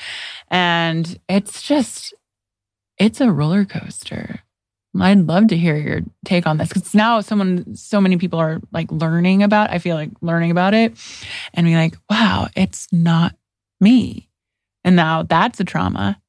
[0.50, 2.14] and it's just,
[2.98, 4.40] it's a roller coaster.
[5.00, 8.62] I'd love to hear your take on this because now someone, so many people are
[8.72, 9.72] like learning about.
[9.72, 10.94] I feel like learning about it,
[11.54, 13.36] and be like, wow, it's not
[13.80, 14.30] me.
[14.84, 16.22] And now that's a trauma.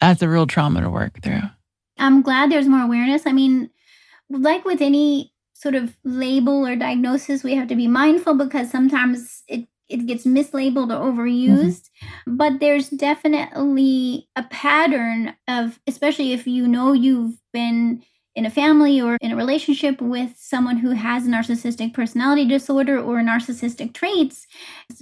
[0.00, 1.42] That's a real trauma to work through.
[1.98, 3.22] I'm glad there's more awareness.
[3.26, 3.70] I mean,
[4.28, 9.42] like with any sort of label or diagnosis, we have to be mindful because sometimes
[9.48, 12.36] it it gets mislabeled or overused mm-hmm.
[12.36, 18.02] but there's definitely a pattern of especially if you know you've been
[18.34, 23.16] in a family or in a relationship with someone who has narcissistic personality disorder or
[23.20, 24.46] narcissistic traits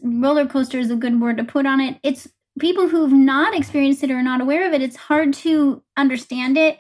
[0.03, 2.29] roller coaster is a good word to put on it it's
[2.61, 6.57] people who've not experienced it or are not aware of it it's hard to understand
[6.57, 6.79] it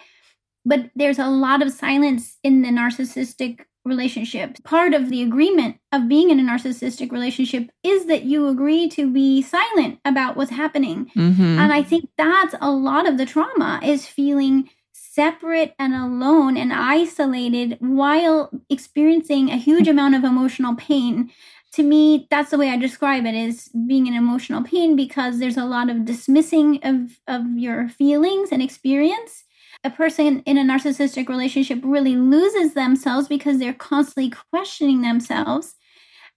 [0.64, 4.62] but there's a lot of silence in the narcissistic relationship.
[4.64, 9.10] Part of the agreement of being in a narcissistic relationship is that you agree to
[9.10, 11.10] be silent about what's happening.
[11.16, 11.58] Mm-hmm.
[11.58, 16.72] And I think that's a lot of the trauma is feeling separate and alone and
[16.72, 21.30] isolated while experiencing a huge amount of emotional pain.
[21.74, 25.56] To me, that's the way I describe it is being in emotional pain because there's
[25.56, 29.43] a lot of dismissing of, of your feelings and experience
[29.84, 35.74] a person in a narcissistic relationship really loses themselves because they're constantly questioning themselves.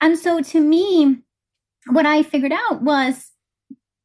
[0.01, 1.19] And so to me,
[1.87, 3.31] what I figured out was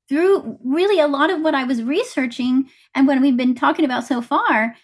[0.09, 4.05] through really a lot of what I was researching and what we've been talking about
[4.05, 4.77] so far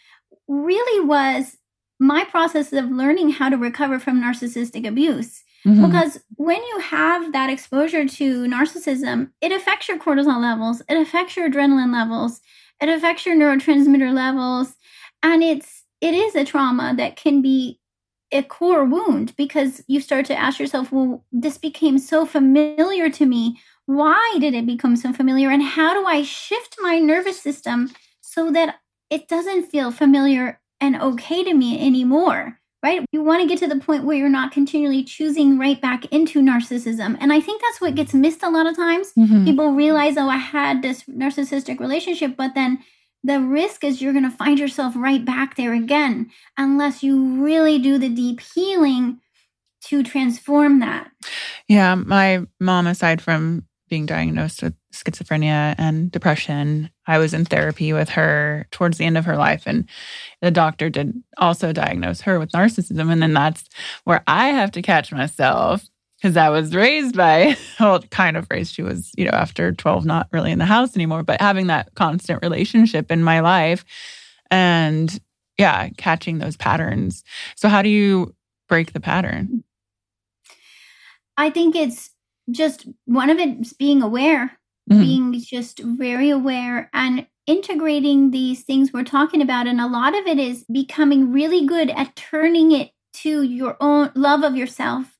[0.48, 1.56] really was
[2.00, 5.42] my process of learning how to recover from narcissistic abuse.
[5.66, 5.86] Mm-hmm.
[5.86, 11.36] Because when you have that exposure to narcissism, it affects your cortisol levels, it affects
[11.36, 12.40] your adrenaline levels,
[12.80, 14.74] it affects your neurotransmitter levels
[15.22, 17.80] and it's it is a trauma that can be
[18.30, 23.26] a core wound because you start to ask yourself well this became so familiar to
[23.26, 23.58] me.
[23.86, 25.50] Why did it become so familiar?
[25.50, 28.76] And how do i shift my nervous system so that
[29.10, 33.04] it doesn't feel familiar and okay to me anymore right?
[33.12, 36.40] You want to get to the point where you're not continually choosing right back into
[36.40, 37.16] narcissism.
[37.20, 39.12] And I think that's what gets missed a lot of times.
[39.18, 39.44] Mm-hmm.
[39.44, 42.78] People realize, oh, I had this narcissistic relationship, but then
[43.24, 47.78] the risk is you're going to find yourself right back there again unless you really
[47.78, 49.20] do the deep healing
[49.80, 51.10] to transform that.
[51.68, 56.90] Yeah, my mom aside from being diagnosed with schizophrenia and depression.
[57.06, 59.88] I was in therapy with her towards the end of her life, and
[60.40, 63.10] the doctor did also diagnose her with narcissism.
[63.10, 63.68] And then that's
[64.04, 65.88] where I have to catch myself
[66.20, 68.74] because I was raised by, well, kind of raised.
[68.74, 71.94] She was, you know, after 12, not really in the house anymore, but having that
[71.94, 73.84] constant relationship in my life.
[74.50, 75.18] And
[75.58, 77.24] yeah, catching those patterns.
[77.56, 78.34] So, how do you
[78.68, 79.64] break the pattern?
[81.36, 82.10] I think it's
[82.50, 84.58] just one of it is being aware,
[84.90, 85.00] mm-hmm.
[85.00, 89.66] being just very aware and integrating these things we're talking about.
[89.66, 94.10] And a lot of it is becoming really good at turning it to your own
[94.14, 95.14] love of yourself.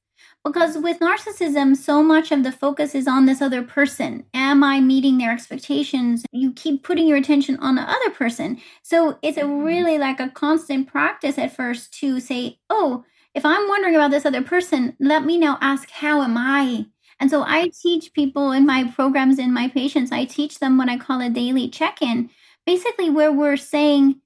[0.45, 4.24] Because with narcissism, so much of the focus is on this other person.
[4.33, 6.24] Am I meeting their expectations?
[6.33, 8.59] You keep putting your attention on the other person.
[8.83, 9.64] So it's a mm-hmm.
[9.64, 13.05] really like a constant practice at first to say, oh,
[13.35, 16.87] if I'm wondering about this other person, let me now ask, how am I?
[17.20, 20.88] And so I teach people in my programs in my patients, I teach them what
[20.88, 22.30] I call a daily check in,
[22.64, 24.20] basically, where we're saying,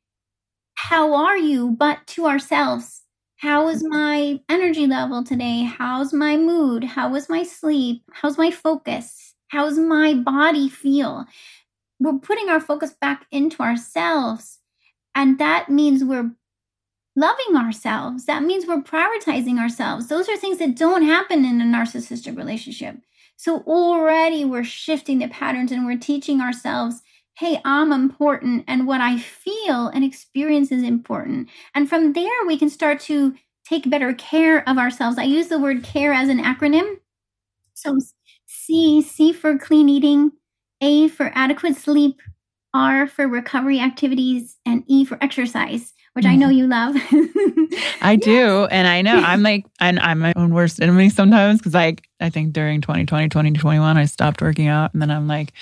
[0.75, 1.71] How are you?
[1.71, 3.03] but to ourselves.
[3.43, 3.93] How is mm-hmm.
[3.93, 5.63] my energy level today?
[5.65, 6.85] How's my mood?
[6.85, 8.03] How was my sleep?
[8.13, 9.35] How's my focus?
[9.49, 11.27] How's my body feel?
[11.99, 14.61] We're putting our focus back into ourselves.
[15.15, 16.31] And that means we're
[17.15, 18.27] loving ourselves.
[18.27, 20.09] That means we're prioritizing ourselves.
[20.09, 22.97] Those are things that don't happen in a narcissistic relationship.
[23.37, 27.03] So already we're shifting the patterns and we're teaching ourselves,
[27.35, 31.49] hey, I'm important and what I feel and experience is important.
[31.75, 33.35] And from there, we can start to
[33.65, 35.19] take better care of ourselves.
[35.19, 36.97] I use the word care as an acronym.
[37.75, 37.99] So
[38.47, 40.33] C, C for clean eating,
[40.81, 42.21] A for adequate sleep,
[42.75, 46.33] R for recovery activities, and E for exercise, which mm-hmm.
[46.33, 46.95] I know you love.
[48.03, 48.67] I do.
[48.67, 52.31] And I know I'm like, and I'm my own worst enemy sometimes because like, I
[52.31, 55.53] think during 2020, 2021, I stopped working out and then I'm like,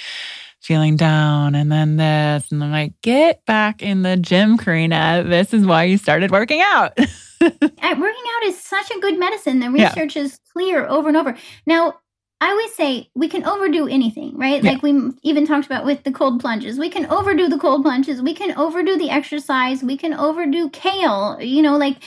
[0.61, 5.55] feeling down and then this and I'm like get back in the gym Karena this
[5.55, 6.98] is why you started working out
[7.40, 10.22] working out is such a good medicine the research yeah.
[10.22, 11.34] is clear over and over
[11.66, 11.94] now
[12.41, 14.62] I always say we can overdo anything, right?
[14.62, 14.72] Yeah.
[14.72, 16.78] Like we even talked about with the cold plunges.
[16.78, 18.22] We can overdo the cold plunges.
[18.22, 19.82] We can overdo the exercise.
[19.82, 21.38] We can overdo kale.
[21.41, 22.03] You know, like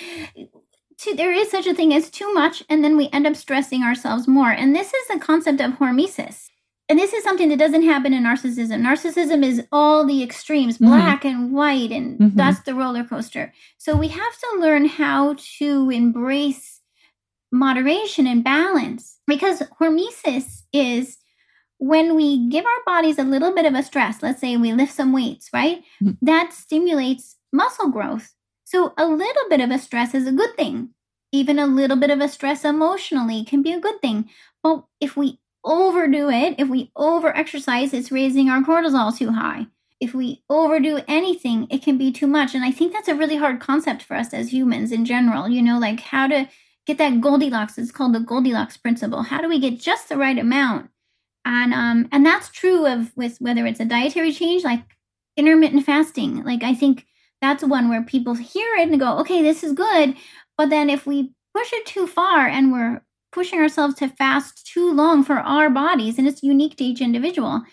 [0.99, 3.83] to, there is such a thing as too much, and then we end up stressing
[3.83, 4.49] ourselves more.
[4.49, 6.49] And this is the concept of hormesis.
[6.89, 8.81] And this is something that doesn't happen in narcissism.
[8.81, 10.87] Narcissism is all the extremes, mm-hmm.
[10.87, 11.27] black mm-hmm.
[11.27, 12.37] and white, and mm-hmm.
[12.37, 13.53] that's the roller coaster.
[13.77, 16.81] So we have to learn how to embrace
[17.51, 21.17] moderation and balance because hormesis is
[21.77, 24.93] when we give our bodies a little bit of a stress, let's say we lift
[24.93, 25.83] some weights, right?
[26.01, 26.25] Mm-hmm.
[26.25, 28.33] That stimulates muscle growth.
[28.63, 30.89] So a little bit of a stress is a good thing.
[31.31, 34.29] Even a little bit of a stress emotionally can be a good thing.
[34.61, 39.67] But if we overdo it, if we over exercise, it's raising our cortisol too high.
[39.99, 42.53] If we overdo anything, it can be too much.
[42.55, 45.61] And I think that's a really hard concept for us as humans in general, you
[45.61, 46.47] know, like how to
[46.85, 47.77] get that Goldilocks.
[47.77, 49.23] It's called the Goldilocks principle.
[49.23, 50.89] How do we get just the right amount?
[51.45, 54.83] And um and that's true of with whether it's a dietary change like
[55.37, 56.43] intermittent fasting.
[56.43, 57.05] Like I think
[57.41, 60.15] that's one where people hear it and go, "Okay, this is good."
[60.57, 64.91] But then if we push it too far and we're pushing ourselves to fast too
[64.93, 67.63] long for our bodies and it's unique to each individual,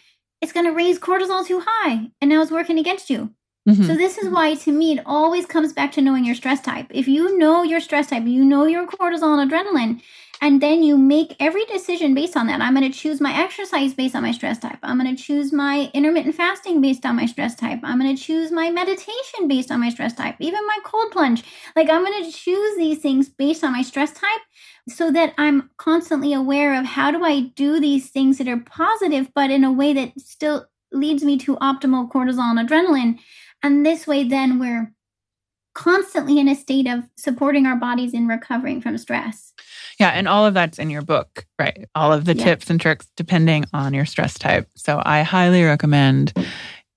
[0.40, 3.34] it's going to raise cortisol too high and now it's working against you.
[3.70, 3.86] Mm-hmm.
[3.86, 6.86] So this is why to me it always comes back to knowing your stress type.
[6.90, 10.02] If you know your stress type, you know your cortisol and adrenaline,
[10.40, 12.60] and then you make every decision based on that.
[12.60, 14.78] I'm going to choose my exercise based on my stress type.
[14.82, 17.80] I'm going to choose my intermittent fasting based on my stress type.
[17.82, 21.44] I'm going to choose my meditation based on my stress type, even my cold plunge.
[21.76, 24.40] Like I'm going to choose these things based on my stress type
[24.88, 29.30] so that I'm constantly aware of how do I do these things that are positive,
[29.34, 33.18] but in a way that still leads me to optimal cortisol and adrenaline
[33.62, 34.92] and this way, then we're
[35.74, 39.52] constantly in a state of supporting our bodies in recovering from stress.
[39.98, 41.88] Yeah, and all of that's in your book, right?
[41.94, 42.44] All of the yeah.
[42.44, 44.68] tips and tricks depending on your stress type.
[44.74, 46.32] So I highly recommend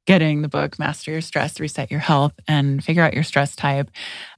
[0.06, 3.90] getting the book Master Your Stress, Reset Your Health and figure out your stress type.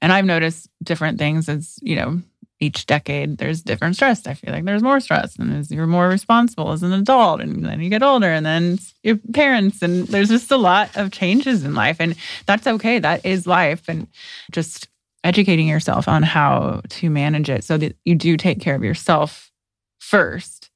[0.02, 2.22] And I've noticed different things as, you know,
[2.60, 4.26] each decade there's different stress.
[4.26, 7.66] I feel like there's more stress and as you're more responsible as an adult and
[7.66, 11.64] then you get older and then your parents and there's just a lot of changes
[11.64, 13.00] in life and that's okay.
[13.00, 14.08] That is life and
[14.52, 14.88] just
[15.24, 19.52] educating yourself on how to manage it so that you do take care of yourself
[20.00, 20.70] first,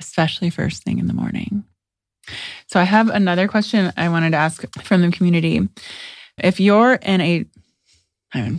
[0.00, 1.64] especially first thing in the morning.
[2.68, 5.68] So I have another question I wanted to ask from the community.
[6.38, 7.44] If you're in a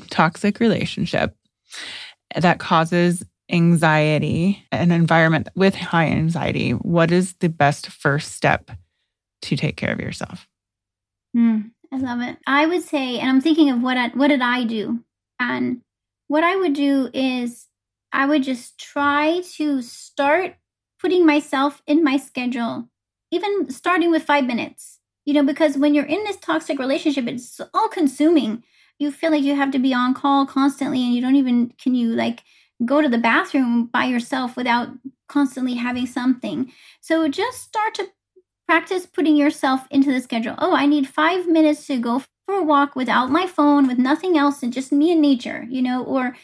[0.09, 1.35] toxic relationship
[2.35, 8.71] that causes anxiety, an environment with high anxiety, what is the best first step
[9.43, 10.47] to take care of yourself?
[11.35, 12.37] Mm, I love it.
[12.47, 15.03] I would say, and I'm thinking of what I, what did I do,
[15.39, 15.81] and
[16.27, 17.67] what I would do is
[18.13, 20.55] I would just try to start
[20.99, 22.89] putting myself in my schedule,
[23.31, 24.99] even starting with five minutes.
[25.25, 28.63] You know, because when you're in this toxic relationship, it's all consuming
[29.01, 31.95] you feel like you have to be on call constantly and you don't even can
[31.95, 32.43] you like
[32.85, 34.89] go to the bathroom by yourself without
[35.27, 36.71] constantly having something?
[37.01, 38.07] So just start to
[38.67, 40.55] practice putting yourself into the schedule.
[40.59, 44.37] Oh i need five minutes to go for a walk without my phone with nothing
[44.37, 46.35] else and just me and nature you know or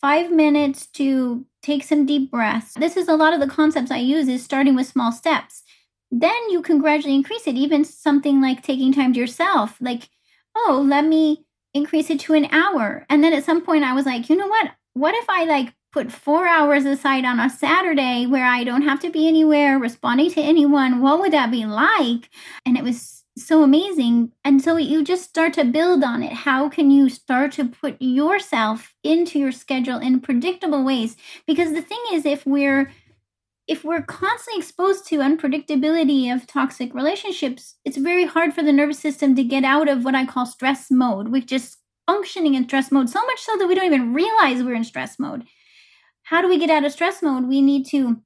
[0.00, 2.74] five minutes to take some deep breaths.
[2.74, 5.62] This is a lot of the concepts i use is starting with small steps.
[6.10, 10.08] Then you can gradually increase it even something like taking time to yourself like
[10.56, 11.44] oh let me
[11.76, 13.04] increase it to an hour.
[13.08, 14.72] And then at some point I was like, you know what?
[14.94, 19.00] What if I like put four hours aside on a Saturday where I don't have
[19.00, 21.00] to be anywhere responding to anyone?
[21.00, 22.30] What would that be like?
[22.64, 24.32] And it was so amazing.
[24.44, 26.32] And so you just start to build on it.
[26.32, 31.16] How can you start to put yourself into your schedule in predictable ways?
[31.46, 32.90] Because the thing is, if we're
[33.68, 38.98] if we're constantly exposed to unpredictability of toxic relationships, it's very hard for the nervous
[38.98, 41.28] system to get out of what I call stress mode.
[41.28, 44.74] We're just functioning in stress mode so much so that we don't even realize we're
[44.74, 45.44] in stress mode.
[46.22, 47.48] How do we get out of stress mode?
[47.48, 48.20] We need to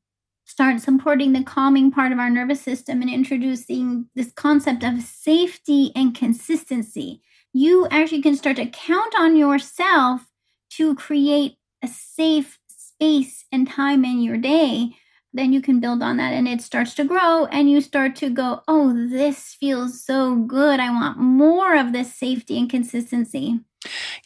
[0.44, 5.92] start supporting the calming part of our nervous system and introducing this concept of safety
[5.94, 7.22] and consistency.
[7.52, 10.26] You actually can start to count on yourself
[10.70, 14.96] to create a safe space and time in your day
[15.32, 18.30] then you can build on that and it starts to grow and you start to
[18.30, 20.80] go, oh, this feels so good.
[20.80, 23.60] I want more of this safety and consistency.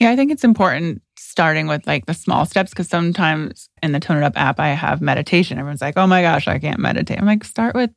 [0.00, 4.00] Yeah, I think it's important starting with like the small steps because sometimes in the
[4.00, 5.58] Tone It Up app, I have meditation.
[5.58, 7.18] Everyone's like, oh my gosh, I can't meditate.
[7.18, 7.90] I'm like, start with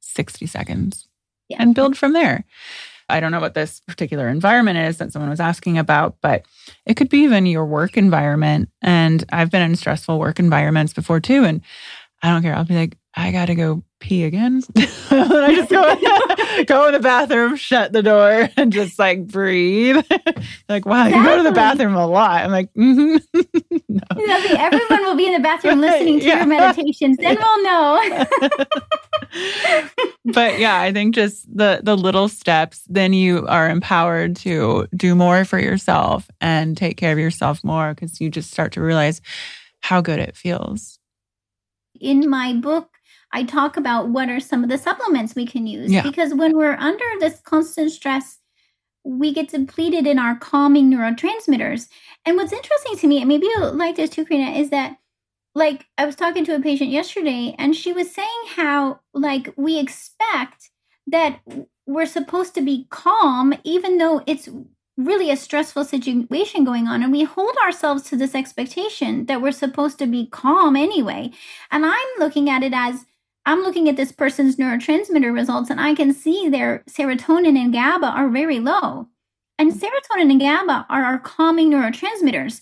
[0.00, 1.08] 60 seconds
[1.48, 1.58] yeah.
[1.60, 2.44] and build from there.
[3.08, 6.46] I don't know what this particular environment is that someone was asking about, but
[6.86, 8.70] it could be even your work environment.
[8.80, 11.44] And I've been in stressful work environments before too.
[11.44, 11.60] And
[12.24, 12.56] I don't care.
[12.56, 14.62] I'll be like, I got to go pee again.
[14.76, 19.96] I just go, go in the bathroom, shut the door, and just like breathe.
[20.66, 21.18] like, wow, exactly.
[21.18, 22.42] you go to the bathroom a lot.
[22.42, 23.18] I'm like, mm-hmm.
[23.90, 24.00] no.
[24.56, 26.38] everyone will be in the bathroom listening to yeah.
[26.38, 27.18] your meditations.
[27.18, 28.24] Then we'll know.
[30.32, 35.14] but yeah, I think just the the little steps, then you are empowered to do
[35.14, 39.20] more for yourself and take care of yourself more because you just start to realize
[39.82, 40.98] how good it feels
[42.00, 42.90] in my book,
[43.32, 45.90] I talk about what are some of the supplements we can use.
[45.90, 46.02] Yeah.
[46.02, 48.38] Because when we're under this constant stress,
[49.04, 51.88] we get depleted in our calming neurotransmitters.
[52.24, 54.96] And what's interesting to me, and maybe you'll like this too, Karena, is that
[55.54, 59.78] like I was talking to a patient yesterday and she was saying how like we
[59.78, 60.70] expect
[61.06, 61.40] that
[61.86, 64.48] we're supposed to be calm even though it's
[64.96, 69.52] really a stressful situation going on and we hold ourselves to this expectation that we're
[69.52, 71.30] supposed to be calm anyway.
[71.70, 73.04] And i'm looking at it as
[73.44, 78.06] i'm looking at this person's neurotransmitter results and i can see their serotonin and gaba
[78.06, 79.08] are very low.
[79.58, 82.60] And serotonin and gaba are our calming neurotransmitters.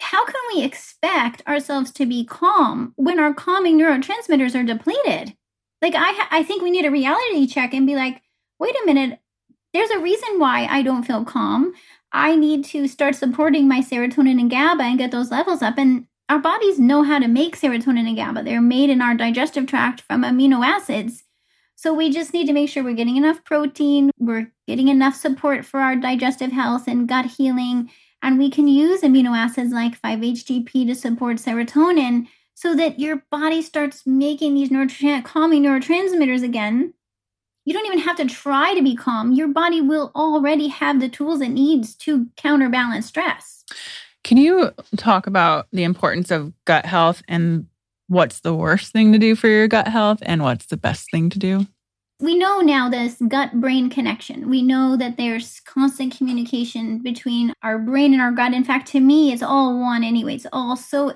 [0.00, 5.36] How can we expect ourselves to be calm when our calming neurotransmitters are depleted?
[5.82, 8.22] Like i i think we need a reality check and be like
[8.60, 9.18] wait a minute
[9.76, 11.74] there's a reason why I don't feel calm.
[12.10, 15.76] I need to start supporting my serotonin and GABA and get those levels up.
[15.76, 18.44] And our bodies know how to make serotonin and GABA.
[18.44, 21.24] They're made in our digestive tract from amino acids.
[21.74, 25.66] So we just need to make sure we're getting enough protein, we're getting enough support
[25.66, 27.90] for our digestive health and gut healing.
[28.22, 33.60] And we can use amino acids like 5-HTP to support serotonin so that your body
[33.60, 36.94] starts making these calming neurotransmitters again
[37.66, 39.32] you don't even have to try to be calm.
[39.32, 43.64] Your body will already have the tools it needs to counterbalance stress.
[44.24, 47.66] Can you talk about the importance of gut health and
[48.06, 51.28] what's the worst thing to do for your gut health and what's the best thing
[51.30, 51.66] to do?
[52.20, 54.48] We know now this gut brain connection.
[54.48, 58.54] We know that there's constant communication between our brain and our gut.
[58.54, 60.36] In fact, to me, it's all one anyway.
[60.36, 61.12] It's all so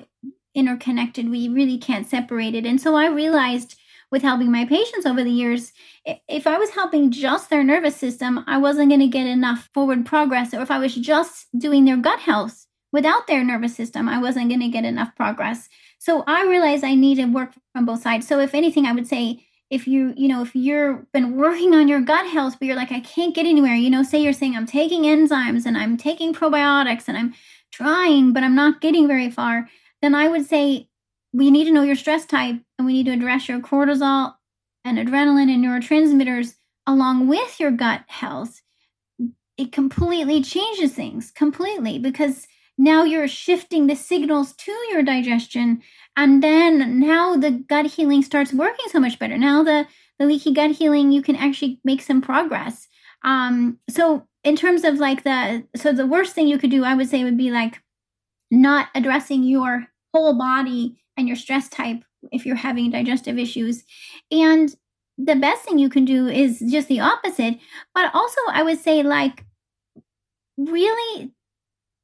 [0.54, 1.30] interconnected.
[1.30, 2.66] We really can't separate it.
[2.66, 3.79] And so I realized
[4.10, 5.72] with helping my patients over the years,
[6.04, 10.04] if I was helping just their nervous system, I wasn't going to get enough forward
[10.04, 10.52] progress.
[10.52, 14.48] Or if I was just doing their gut health without their nervous system, I wasn't
[14.48, 15.68] going to get enough progress.
[15.98, 18.26] So I realized I needed work from both sides.
[18.26, 21.88] So if anything, I would say, if you you know if you've been working on
[21.88, 24.56] your gut health but you're like i can't get anywhere you know say you're saying
[24.56, 27.32] i'm taking enzymes and i'm taking probiotics and i'm
[27.70, 29.68] trying but i'm not getting very far
[30.02, 30.88] then i would say
[31.32, 34.34] we need to know your stress type and we need to address your cortisol
[34.84, 36.54] and adrenaline and neurotransmitters
[36.86, 38.62] along with your gut health.
[39.56, 42.46] It completely changes things completely because
[42.80, 45.82] now you're shifting the signals to your digestion
[46.16, 49.86] and then now the gut healing starts working so much better now the
[50.18, 52.88] the leaky gut healing you can actually make some progress
[53.22, 56.94] um so in terms of like the so the worst thing you could do i
[56.94, 57.82] would say would be like
[58.50, 62.02] not addressing your whole body and your stress type
[62.32, 63.84] if you're having digestive issues.
[64.32, 64.74] And
[65.16, 67.58] the best thing you can do is just the opposite.
[67.94, 69.44] But also, I would say, like,
[70.56, 71.30] really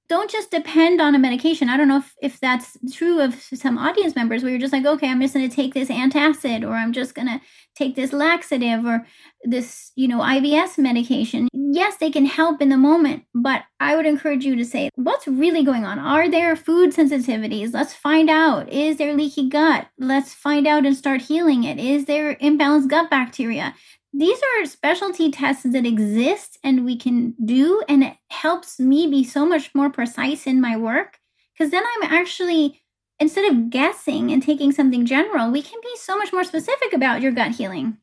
[0.09, 1.69] don't just depend on a medication.
[1.69, 4.87] I don't know if, if that's true of some audience members where you're just like,
[4.87, 7.41] okay, I'm just going to take this antacid or I'm just going to
[7.75, 9.07] take this laxative or
[9.43, 11.49] this, you know, IBS medication.
[11.53, 15.29] Yes, they can help in the moment, but I would encourage you to say, what's
[15.29, 15.99] really going on?
[15.99, 17.75] Are there food sensitivities?
[17.75, 18.73] Let's find out.
[18.73, 19.89] Is there leaky gut?
[19.99, 21.79] Let's find out and start healing it.
[21.79, 23.75] Is there imbalanced gut bacteria?
[24.19, 29.23] These are specialty tests that exist and we can do and it helps me be
[29.23, 31.19] so much more precise in my work
[31.53, 32.81] because then i'm actually
[33.19, 37.21] instead of guessing and taking something general we can be so much more specific about
[37.21, 37.97] your gut healing.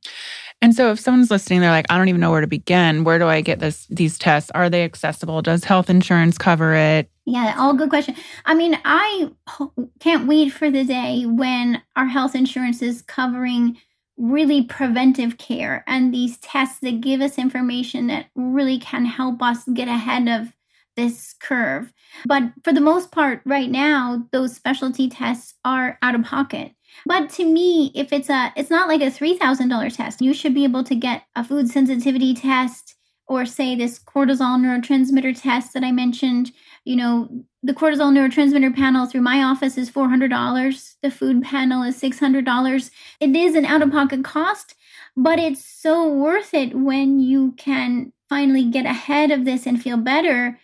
[0.62, 3.04] And so if someone's listening they're like i don't even know where to begin.
[3.04, 4.52] Where do i get this these tests?
[4.52, 5.42] Are they accessible?
[5.42, 7.10] Does health insurance cover it?
[7.26, 8.16] Yeah all good question.
[8.46, 9.30] I mean i
[10.00, 13.78] can't wait for the day when our health insurance is covering
[14.18, 19.64] really preventive care and these tests that give us information that really can help us
[19.74, 20.54] get ahead of
[20.96, 21.92] this curve.
[22.26, 26.74] But for the most part, right now, those specialty tests are out of pocket.
[27.06, 30.22] But to me, if it's a, it's not like a $3,000 test.
[30.22, 32.96] You should be able to get a food sensitivity test
[33.28, 36.52] or say this cortisol neurotransmitter test that I mentioned.
[36.86, 40.96] You know, the cortisol neurotransmitter panel through my office is $400.
[41.02, 42.92] The food panel is $600.
[43.22, 44.76] It is an out of pocket cost,
[45.16, 49.98] but it's so worth it when you can finally get ahead of this and feel
[49.98, 50.60] better.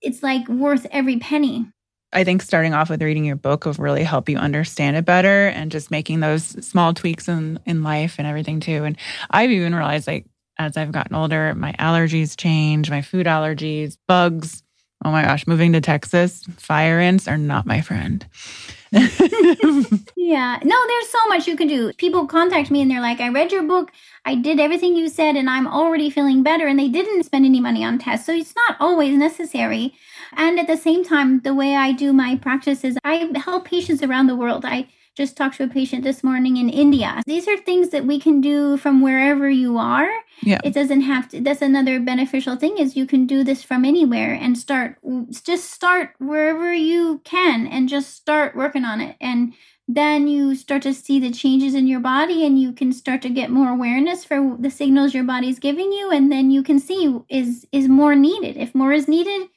[0.00, 1.66] It's like worth every penny.
[2.12, 5.48] I think starting off with reading your book will really help you understand it better
[5.48, 8.84] and just making those small tweaks in, in life and everything too.
[8.84, 8.96] And
[9.30, 10.26] I've even realized like
[10.58, 14.62] as I've gotten older, my allergies change, my food allergies, bugs.
[15.04, 18.26] Oh my gosh, moving to Texas, fire ants are not my friend.
[18.92, 20.58] yeah.
[20.62, 21.92] No, there's so much you can do.
[21.94, 23.90] People contact me and they're like, I read your book.
[24.24, 26.66] I did everything you said and I'm already feeling better.
[26.66, 28.24] And they didn't spend any money on tests.
[28.24, 29.94] So it's not always necessary.
[30.36, 34.02] And at the same time, the way I do my practice is I help patients
[34.02, 34.64] around the world.
[34.64, 37.22] I just talked to a patient this morning in India.
[37.26, 40.10] These are things that we can do from wherever you are.
[40.42, 40.58] Yeah.
[40.64, 44.34] It doesn't have to that's another beneficial thing is you can do this from anywhere
[44.34, 44.98] and start
[45.44, 49.54] just start wherever you can and just start working on it and
[49.86, 53.28] then you start to see the changes in your body and you can start to
[53.28, 57.18] get more awareness for the signals your body's giving you and then you can see
[57.28, 58.56] is is more needed.
[58.56, 59.48] If more is needed,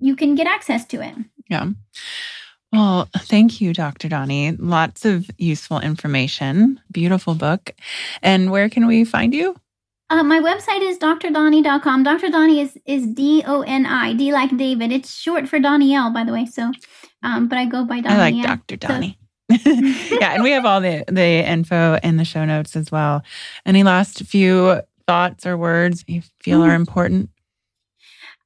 [0.00, 1.14] you can get access to it.
[1.48, 1.70] Yeah.
[2.72, 4.08] Well, thank you, Dr.
[4.08, 4.52] Doni.
[4.52, 6.80] Lots of useful information.
[6.90, 7.72] Beautiful book.
[8.22, 9.56] And where can we find you?
[10.08, 12.02] Uh, my website is doctordoni.com.
[12.02, 12.30] Dr.
[12.30, 14.90] Doni is, is D O N I, D like David.
[14.92, 16.46] It's short for Donielle, by the way.
[16.46, 16.72] So,
[17.22, 18.14] um, but I go by Doni.
[18.14, 18.76] I like Dr.
[18.76, 19.16] Doni.
[19.16, 19.70] So.
[20.20, 23.22] yeah, and we have all the, the info in the show notes as well.
[23.66, 26.70] Any last few thoughts or words you feel mm-hmm.
[26.70, 27.30] are important?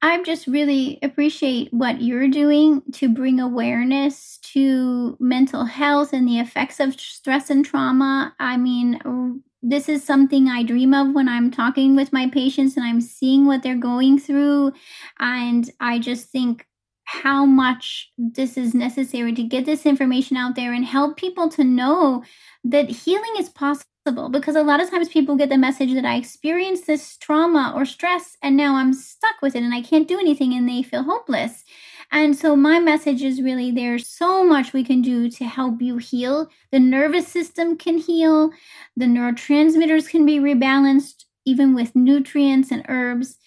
[0.05, 6.37] I just really appreciate what you're doing to bring awareness to mental health and the
[6.37, 8.35] effects of stress and trauma.
[8.39, 12.85] I mean, this is something I dream of when I'm talking with my patients and
[12.85, 14.73] I'm seeing what they're going through.
[15.17, 16.67] And I just think
[17.05, 21.63] how much this is necessary to get this information out there and help people to
[21.63, 22.23] know
[22.63, 26.15] that healing is possible because a lot of times people get the message that I
[26.15, 30.19] experienced this trauma or stress and now I'm stuck with it and I can't do
[30.19, 31.63] anything and they feel hopeless.
[32.11, 35.97] And so my message is really there's so much we can do to help you
[35.97, 36.49] heal.
[36.71, 38.51] The nervous system can heal,
[38.95, 43.37] the neurotransmitters can be rebalanced even with nutrients and herbs.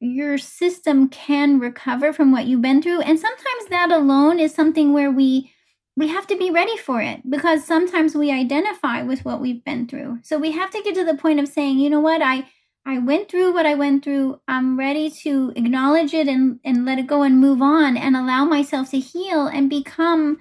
[0.00, 4.92] Your system can recover from what you've been through and sometimes that alone is something
[4.92, 5.52] where we
[5.96, 9.86] we have to be ready for it because sometimes we identify with what we've been
[9.86, 10.20] through.
[10.22, 12.46] So we have to get to the point of saying, you know what, I
[12.84, 14.40] I went through what I went through.
[14.48, 18.44] I'm ready to acknowledge it and, and let it go and move on and allow
[18.44, 20.38] myself to heal and become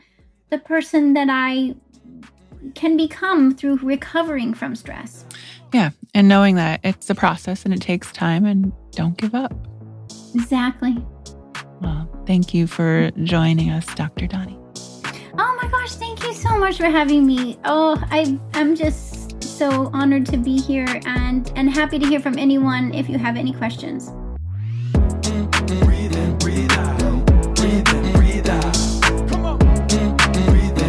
[0.49, 1.75] the person that I
[2.73, 5.23] can become through recovering from stress.
[5.71, 5.91] Yeah.
[6.15, 9.53] And knowing that it's a process and it takes time and don't give up.
[10.33, 10.97] Exactly.
[11.79, 14.25] Well, thank you for joining us, Dr.
[14.25, 14.60] Doni.
[15.37, 17.57] Oh my gosh, thank you so much for having me.
[17.63, 22.37] Oh, I I'm just so honored to be here and and happy to hear from
[22.37, 24.11] anyone if you have any questions.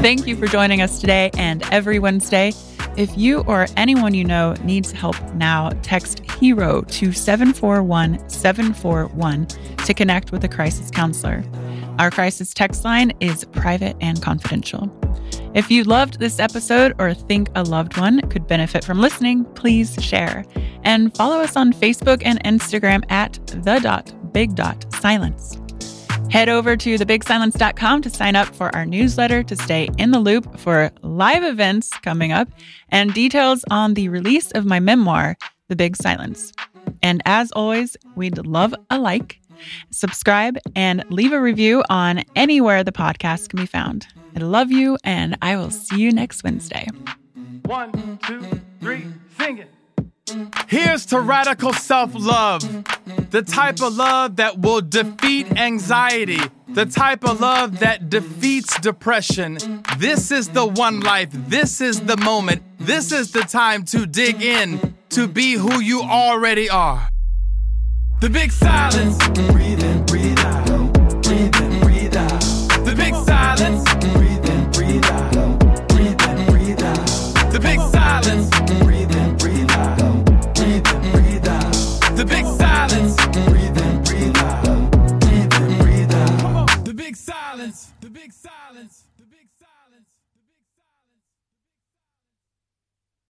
[0.03, 2.53] Thank you for joining us today and every Wednesday.
[2.97, 9.47] If you or anyone you know needs help now, text HERO to 741 741
[9.87, 11.45] to connect with a crisis counselor.
[12.03, 14.91] Our crisis text line is private and confidential.
[15.55, 19.95] If you loved this episode or think a loved one could benefit from listening, please
[20.03, 20.45] share
[20.83, 25.61] and follow us on Facebook and Instagram at the dot big dot silence.
[26.29, 30.59] Head over to thebigsilence.com to sign up for our newsletter to stay in the loop
[30.59, 32.49] for live events coming up
[32.89, 35.37] and details on the release of my memoir,
[35.69, 36.53] The Big Silence.
[37.01, 39.39] And as always, we'd love a like
[39.91, 44.07] Subscribe and leave a review on anywhere the podcast can be found.
[44.37, 46.89] I love you, and I will see you next Wednesday.
[47.65, 48.45] One, two,
[48.81, 49.07] three,
[49.39, 49.69] sing it.
[50.69, 52.63] Here's to radical self love,
[53.31, 59.83] the type of love that will defeat anxiety, the type of love that defeats depression.
[59.99, 64.43] This is the one life, this is the moment, this is the time to dig
[64.43, 67.12] in to be who you already are.
[68.23, 69.21] The big silence.
[69.21, 69.82] Out.